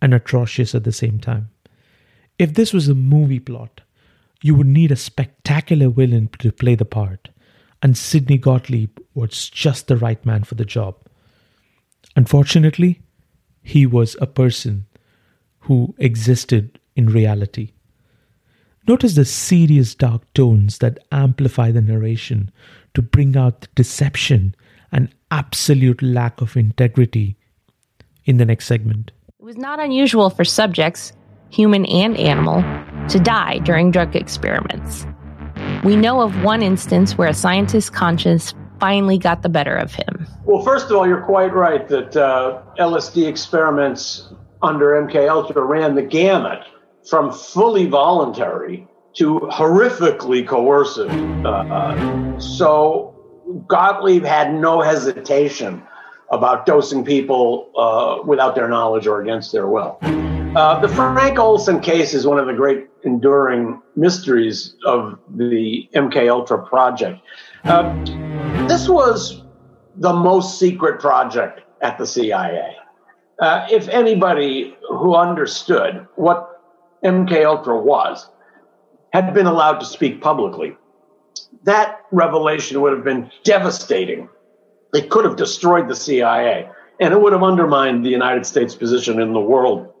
[0.00, 1.50] and atrocious at the same time.
[2.38, 3.80] If this was a movie plot,
[4.42, 7.30] you would need a spectacular villain to play the part,
[7.82, 10.96] and Sidney Gottlieb was just the right man for the job.
[12.14, 13.00] Unfortunately,
[13.62, 14.86] he was a person
[15.60, 17.72] who existed in reality.
[18.86, 22.50] Notice the serious dark tones that amplify the narration
[22.94, 24.54] to bring out the deception
[24.92, 27.36] and absolute lack of integrity
[28.24, 29.10] in the next segment.
[29.38, 31.12] It was not unusual for subjects,
[31.50, 32.62] human and animal,
[33.08, 35.06] to die during drug experiments.
[35.84, 40.26] We know of one instance where a scientist's conscience finally got the better of him.
[40.44, 44.28] Well, first of all, you're quite right that uh, LSD experiments
[44.62, 46.64] under MK Ultra ran the gamut
[47.08, 51.10] from fully voluntary to horrifically coercive.
[51.44, 53.17] Uh, so
[53.66, 55.82] Gottlieb had no hesitation
[56.30, 59.98] about dosing people uh, without their knowledge or against their will.
[60.02, 66.30] Uh, the Frank Olson case is one of the great enduring mysteries of the MK
[66.30, 67.20] Ultra project.
[67.64, 67.94] Uh,
[68.66, 69.42] this was
[69.96, 72.76] the most secret project at the CIA.
[73.40, 76.60] Uh, if anybody who understood what
[77.04, 78.28] MK Ultra was
[79.12, 80.76] had been allowed to speak publicly,
[81.64, 84.28] that revelation would have been devastating.
[84.94, 86.68] It could have destroyed the CIA,
[87.00, 89.92] and it would have undermined the United States position in the world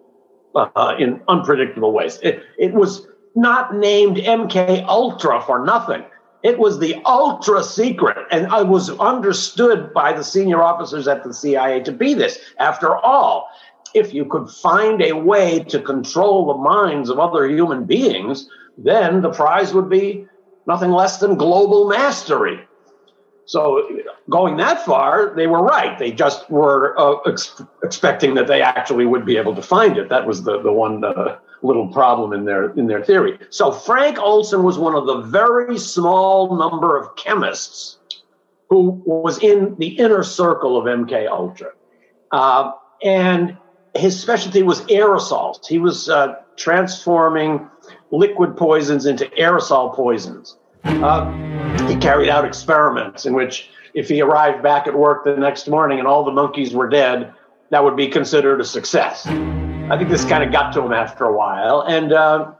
[0.54, 2.18] uh, in unpredictable ways.
[2.22, 6.04] It, it was not named MK Ultra for nothing.
[6.42, 11.34] It was the ultra secret, and I was understood by the senior officers at the
[11.34, 12.38] CIA to be this.
[12.58, 13.48] After all,
[13.94, 19.20] if you could find a way to control the minds of other human beings, then
[19.20, 20.26] the prize would be
[20.68, 22.60] nothing less than global mastery.
[23.46, 23.88] So,
[24.28, 25.98] going that far, they were right.
[25.98, 30.10] They just were uh, ex- expecting that they actually would be able to find it.
[30.10, 33.38] That was the the one uh, little problem in their in their theory.
[33.48, 37.96] So, Frank Olson was one of the very small number of chemists
[38.68, 41.70] who was in the inner circle of MK Ultra,
[42.30, 43.56] uh, and
[43.94, 45.66] his specialty was aerosols.
[45.66, 47.66] He was uh, transforming
[48.10, 50.56] liquid poisons into aerosol poisons.
[50.84, 51.30] Uh,
[51.86, 55.98] he carried out experiments in which, if he arrived back at work the next morning
[55.98, 57.32] and all the monkeys were dead,
[57.70, 59.26] that would be considered a success.
[59.26, 61.82] I think this kind of got to him after a while.
[61.82, 62.52] And uh,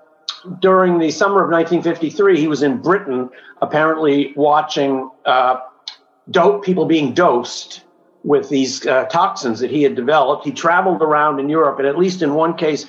[0.61, 3.31] during the summer of 1953, he was in Britain,
[3.61, 5.61] apparently watching uh,
[6.31, 7.85] dope people being dosed
[8.25, 10.45] with these uh, toxins that he had developed.
[10.45, 12.87] He traveled around in Europe, and at least in one case,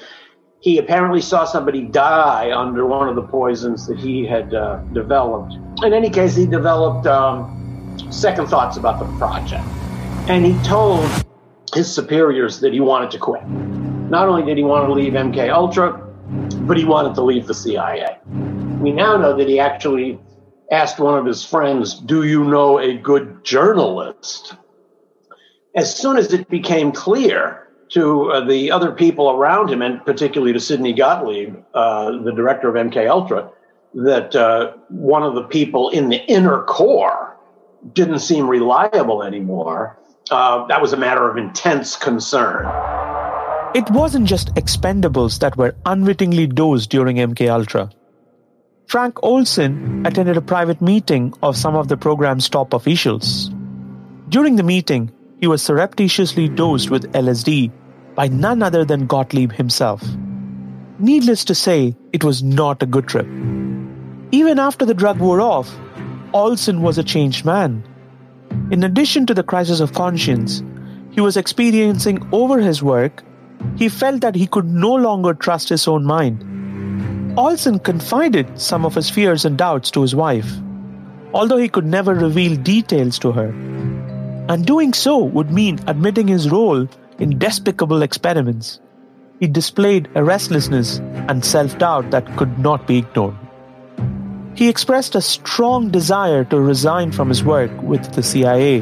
[0.62, 5.54] he apparently saw somebody die under one of the poisons that he had uh, developed.
[5.84, 9.64] In any case, he developed um, second thoughts about the project.
[10.28, 11.10] And he told
[11.74, 13.48] his superiors that he wanted to quit.
[13.48, 15.94] Not only did he want to leave MK Ultra,
[16.68, 18.18] but he wanted to leave the CIA.
[18.82, 20.20] We now know that he actually
[20.72, 24.56] asked one of his friends, Do you know a good journalist?
[25.76, 30.54] As soon as it became clear to uh, the other people around him, and particularly
[30.54, 33.52] to Sidney Gottlieb, uh, the director of MK Ultra,
[33.96, 37.36] that uh, one of the people in the inner core
[37.94, 39.98] didn't seem reliable anymore.
[40.30, 42.66] Uh, that was a matter of intense concern.
[43.74, 47.90] It wasn't just expendables that were unwittingly dosed during MK Ultra.
[48.88, 53.52] Frank Olson attended a private meeting of some of the program's top officials.
[54.30, 57.72] During the meeting, he was surreptitiously dosed with LSD
[58.16, 60.04] by none other than Gottlieb himself.
[61.00, 63.28] Needless to say, it was not a good trip.
[64.32, 65.74] Even after the drug wore off,
[66.34, 67.84] Olson was a changed man.
[68.72, 70.62] In addition to the crisis of conscience
[71.12, 73.24] he was experiencing over his work,
[73.78, 76.46] he felt that he could no longer trust his own mind.
[77.38, 80.52] Olson confided some of his fears and doubts to his wife,
[81.34, 83.54] although he could never reveal details to her
[84.50, 86.88] and doing so would mean admitting his role
[87.20, 88.80] in despicable experiments.
[89.40, 90.98] He displayed a restlessness
[91.30, 93.38] and self doubt that could not be ignored.
[94.56, 98.82] He expressed a strong desire to resign from his work with the CIA,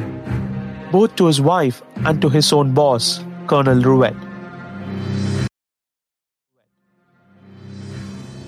[0.90, 4.16] both to his wife and to his own boss, Colonel Ruwet.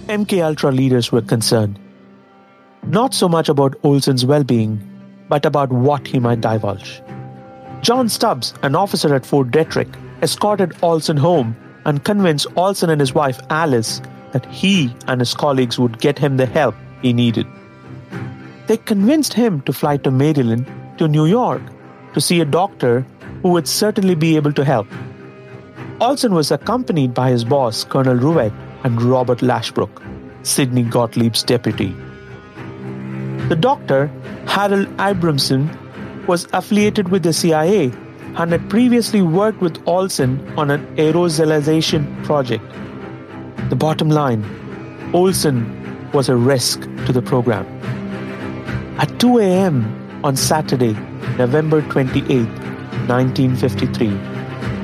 [0.09, 1.79] MK Ultra leaders were concerned,
[2.83, 4.90] not so much about Olson's well being,
[5.31, 7.03] but about what he might divulge.
[7.81, 9.89] John Stubbs, an officer at Fort Detrick,
[10.23, 11.57] escorted Olson home
[11.87, 14.03] and convinced Olson and his wife Alice
[14.33, 17.47] that he and his colleagues would get him the help he needed.
[18.67, 20.67] They convinced him to fly to Maryland
[20.99, 21.63] to New York
[22.15, 23.07] to see a doctor
[23.43, 24.87] who would certainly be able to help.
[26.01, 28.53] Olson was accompanied by his boss, Colonel Ruwet,
[28.85, 30.03] and Robert Lashbrook,
[30.43, 31.95] Sidney Gottlieb's deputy.
[33.51, 34.07] The doctor,
[34.47, 35.69] Harold Abramson,
[36.29, 37.93] was affiliated with the CIA
[38.37, 42.63] and had previously worked with Olson on an aerosolization project.
[43.69, 44.45] The bottom line
[45.13, 45.67] Olson
[46.13, 47.67] was a risk to the program.
[49.01, 49.85] At 2 a.m.
[50.23, 50.93] on Saturday,
[51.37, 52.47] November 28,
[53.11, 54.11] 1953,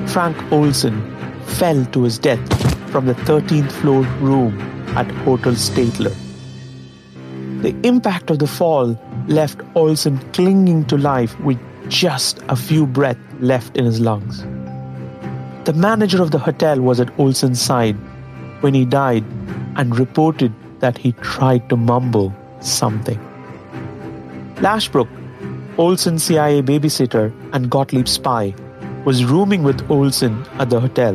[0.09, 1.01] Frank Olson
[1.45, 2.45] fell to his death
[2.91, 4.61] from the 13th floor room
[4.97, 6.26] at Hotel Statler.
[7.63, 8.99] The impact of the fall
[9.29, 14.43] left Olson clinging to life with just a few breaths left in his lungs.
[15.65, 17.97] The manager of the hotel was at Olson's side,
[18.61, 19.25] when he died
[19.77, 23.19] and reported that he tried to mumble something.
[24.57, 25.09] Lashbrook,
[25.79, 28.55] Olson's CIA babysitter and Gottlieb's spy,
[29.05, 31.15] was rooming with Olson at the hotel.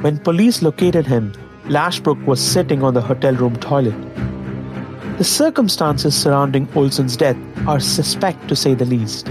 [0.00, 1.32] When police located him,
[1.64, 3.94] Lashbrook was sitting on the hotel room toilet.
[5.18, 9.26] The circumstances surrounding Olson's death are suspect to say the least.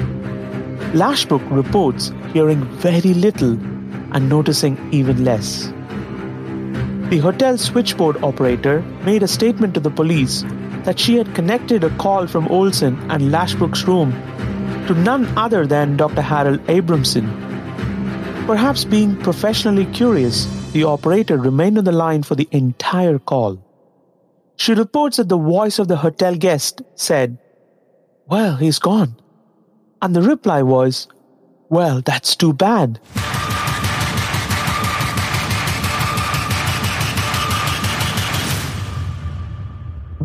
[0.92, 3.54] Lashbrook reports hearing very little
[4.14, 5.68] and noticing even less.
[7.10, 10.44] The hotel switchboard operator made a statement to the police
[10.84, 14.12] that she had connected a call from Olson and Lashbrook's room
[14.88, 16.22] to none other than Dr.
[16.22, 17.28] Harold Abramson.
[18.46, 23.58] Perhaps being professionally curious, the operator remained on the line for the entire call.
[24.58, 27.38] She reports that the voice of the hotel guest said,
[28.26, 29.16] Well, he's gone.
[30.02, 31.08] And the reply was,
[31.70, 33.00] Well, that's too bad.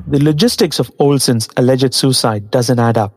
[0.06, 3.14] The logistics of Olson's alleged suicide doesn't add up.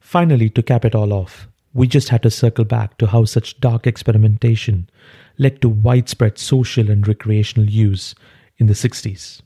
[0.00, 3.60] Finally, to cap it all off, we just had to circle back to how such
[3.60, 4.90] dark experimentation
[5.38, 8.16] led to widespread social and recreational use
[8.58, 9.40] in the 60s.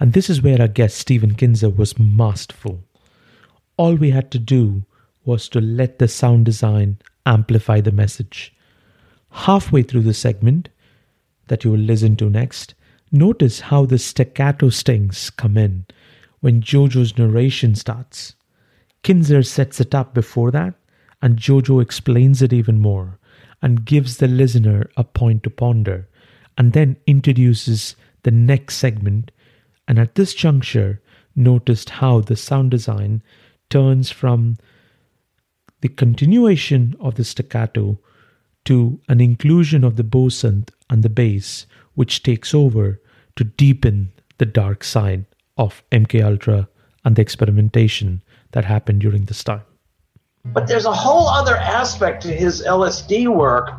[0.00, 2.82] And this is where our guest Stephen Kinzer was masterful.
[3.76, 4.84] All we had to do
[5.24, 8.52] was to let the sound design amplify the message.
[9.30, 10.70] Halfway through the segment
[11.46, 12.74] that you will listen to next,
[13.12, 15.84] Notice how the staccato stings come in
[16.38, 18.36] when Jojo's narration starts.
[19.02, 20.74] Kinzer sets it up before that,
[21.20, 23.18] and Jojo explains it even more
[23.60, 26.08] and gives the listener a point to ponder,
[26.56, 29.32] and then introduces the next segment.
[29.90, 31.02] And at this juncture,
[31.34, 33.24] noticed how the sound design
[33.70, 34.56] turns from
[35.80, 37.98] the continuation of the staccato
[38.66, 41.66] to an inclusion of the bow and the bass
[41.96, 43.02] which takes over
[43.34, 45.24] to deepen the dark side
[45.58, 46.68] of MK Ultra
[47.04, 48.22] and the experimentation
[48.52, 49.64] that happened during this time.
[50.44, 53.72] But there's a whole other aspect to his LSD work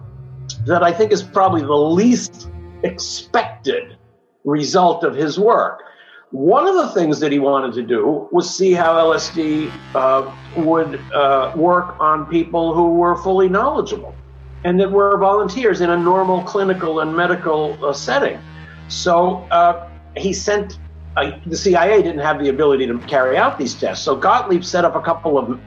[0.66, 2.50] that I think is probably the least
[2.84, 3.96] expected
[4.44, 5.84] result of his work.
[6.32, 11.02] One of the things that he wanted to do was see how LSD uh, would
[11.14, 14.16] uh, work on people who were fully knowledgeable
[14.64, 18.40] and that were volunteers in a normal clinical and medical uh, setting.
[18.88, 20.80] So uh, he sent,
[21.18, 24.06] uh, the CIA didn't have the ability to carry out these tests.
[24.06, 25.60] So Gottlieb set up a couple of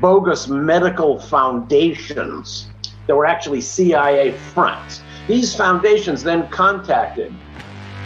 [0.00, 2.70] bogus medical foundations
[3.06, 5.02] that were actually CIA fronts.
[5.28, 7.34] These foundations then contacted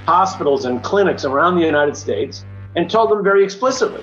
[0.07, 2.44] hospitals and clinics around the United States
[2.76, 4.03] and told them very explicitly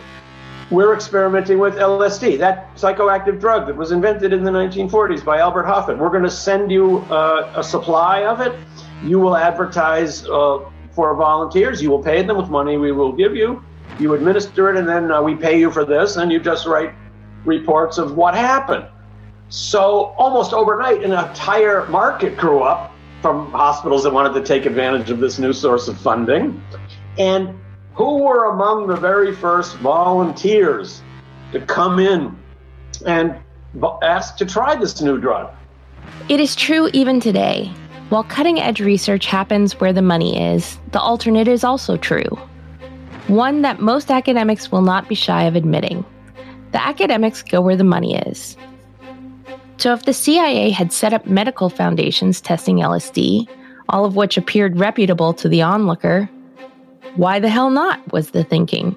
[0.69, 5.63] we're experimenting with LSD, that psychoactive drug that was invented in the 1940s by Albert
[5.63, 5.97] Hofmann.
[5.97, 8.53] We're going to send you uh, a supply of it.
[9.03, 10.59] You will advertise uh,
[10.91, 11.81] for volunteers.
[11.81, 13.63] You will pay them with money we will give you.
[13.97, 16.93] You administer it, and then uh, we pay you for this, and you just write
[17.45, 18.85] reports of what happened.
[19.49, 22.91] So, almost overnight, an entire market grew up
[23.22, 26.61] from hospitals that wanted to take advantage of this new source of funding.
[27.18, 27.57] And
[27.93, 31.01] who were among the very first volunteers
[31.51, 32.38] to come in
[33.05, 33.36] and
[34.03, 35.51] ask to try this new drug.
[36.30, 37.72] It is true even today.
[38.09, 42.39] While cutting edge research happens where the money is, the alternate is also true.
[43.28, 46.05] One that most academics will not be shy of admitting.
[46.72, 48.55] The academics go where the money is.
[49.78, 53.47] So, if the CIA had set up medical foundations testing LSD,
[53.89, 56.30] all of which appeared reputable to the onlooker,
[57.15, 58.11] why the hell not?
[58.11, 58.95] was the thinking.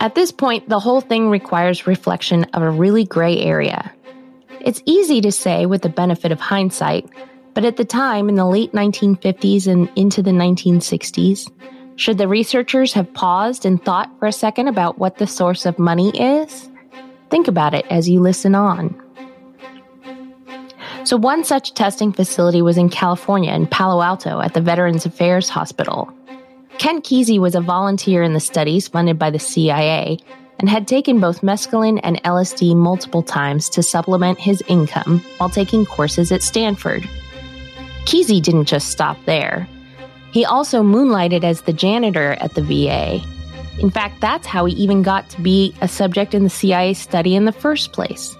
[0.00, 3.92] At this point, the whole thing requires reflection of a really gray area.
[4.60, 7.08] It's easy to say with the benefit of hindsight,
[7.54, 11.50] but at the time, in the late 1950s and into the 1960s,
[11.96, 15.78] should the researchers have paused and thought for a second about what the source of
[15.78, 16.70] money is?
[17.30, 18.94] Think about it as you listen on.
[21.08, 25.48] So, one such testing facility was in California, in Palo Alto, at the Veterans Affairs
[25.48, 26.12] Hospital.
[26.76, 30.18] Ken Kesey was a volunteer in the studies funded by the CIA
[30.58, 35.86] and had taken both mescaline and LSD multiple times to supplement his income while taking
[35.86, 37.08] courses at Stanford.
[38.04, 39.66] Kesey didn't just stop there.
[40.32, 43.22] He also moonlighted as the janitor at the VA.
[43.80, 47.34] In fact, that's how he even got to be a subject in the CIA study
[47.34, 48.36] in the first place.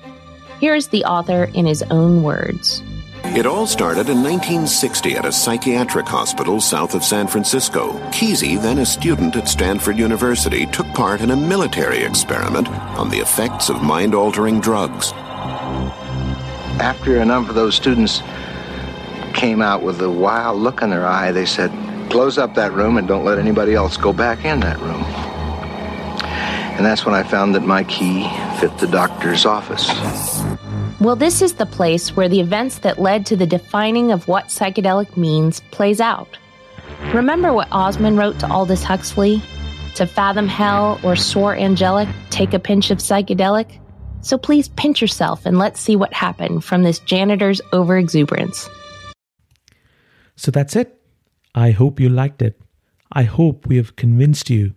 [0.60, 2.82] Here is the author in his own words.
[3.24, 7.92] It all started in 1960 at a psychiatric hospital south of San Francisco.
[8.10, 13.18] Kesey, then a student at Stanford University, took part in a military experiment on the
[13.18, 15.12] effects of mind altering drugs.
[16.80, 18.22] After a number of those students
[19.34, 21.30] came out with a wild look in their eye.
[21.30, 21.70] They said,
[22.10, 25.04] Close up that room and don't let anybody else go back in that room.
[26.78, 28.22] And that's when I found that my key
[28.60, 29.88] fit the doctor's office.
[31.00, 34.46] Well, this is the place where the events that led to the defining of what
[34.46, 36.38] psychedelic means plays out.
[37.12, 39.42] Remember what Osmond wrote to Aldous Huxley?
[39.96, 43.80] To fathom hell or soar angelic, take a pinch of psychedelic?
[44.20, 48.68] So please pinch yourself and let's see what happened from this janitor's overexuberance.
[50.36, 51.00] So that's it.
[51.56, 52.60] I hope you liked it.
[53.10, 54.74] I hope we have convinced you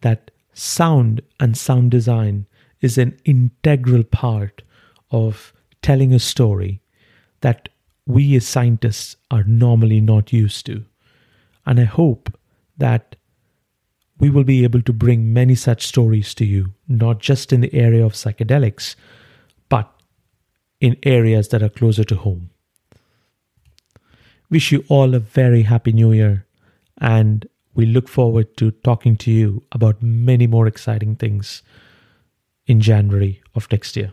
[0.00, 2.46] that sound and sound design
[2.80, 4.62] is an integral part
[5.10, 5.52] of
[5.82, 6.80] telling a story
[7.42, 7.68] that
[8.06, 10.84] we as scientists are normally not used to.
[11.66, 12.36] And I hope
[12.78, 13.16] that
[14.18, 17.74] we will be able to bring many such stories to you, not just in the
[17.74, 18.96] area of psychedelics,
[19.68, 19.92] but
[20.80, 22.50] in areas that are closer to home.
[24.48, 26.46] Wish you all a very happy new year,
[26.98, 27.46] and
[27.76, 31.62] we look forward to talking to you about many more exciting things
[32.66, 34.12] in January of next year.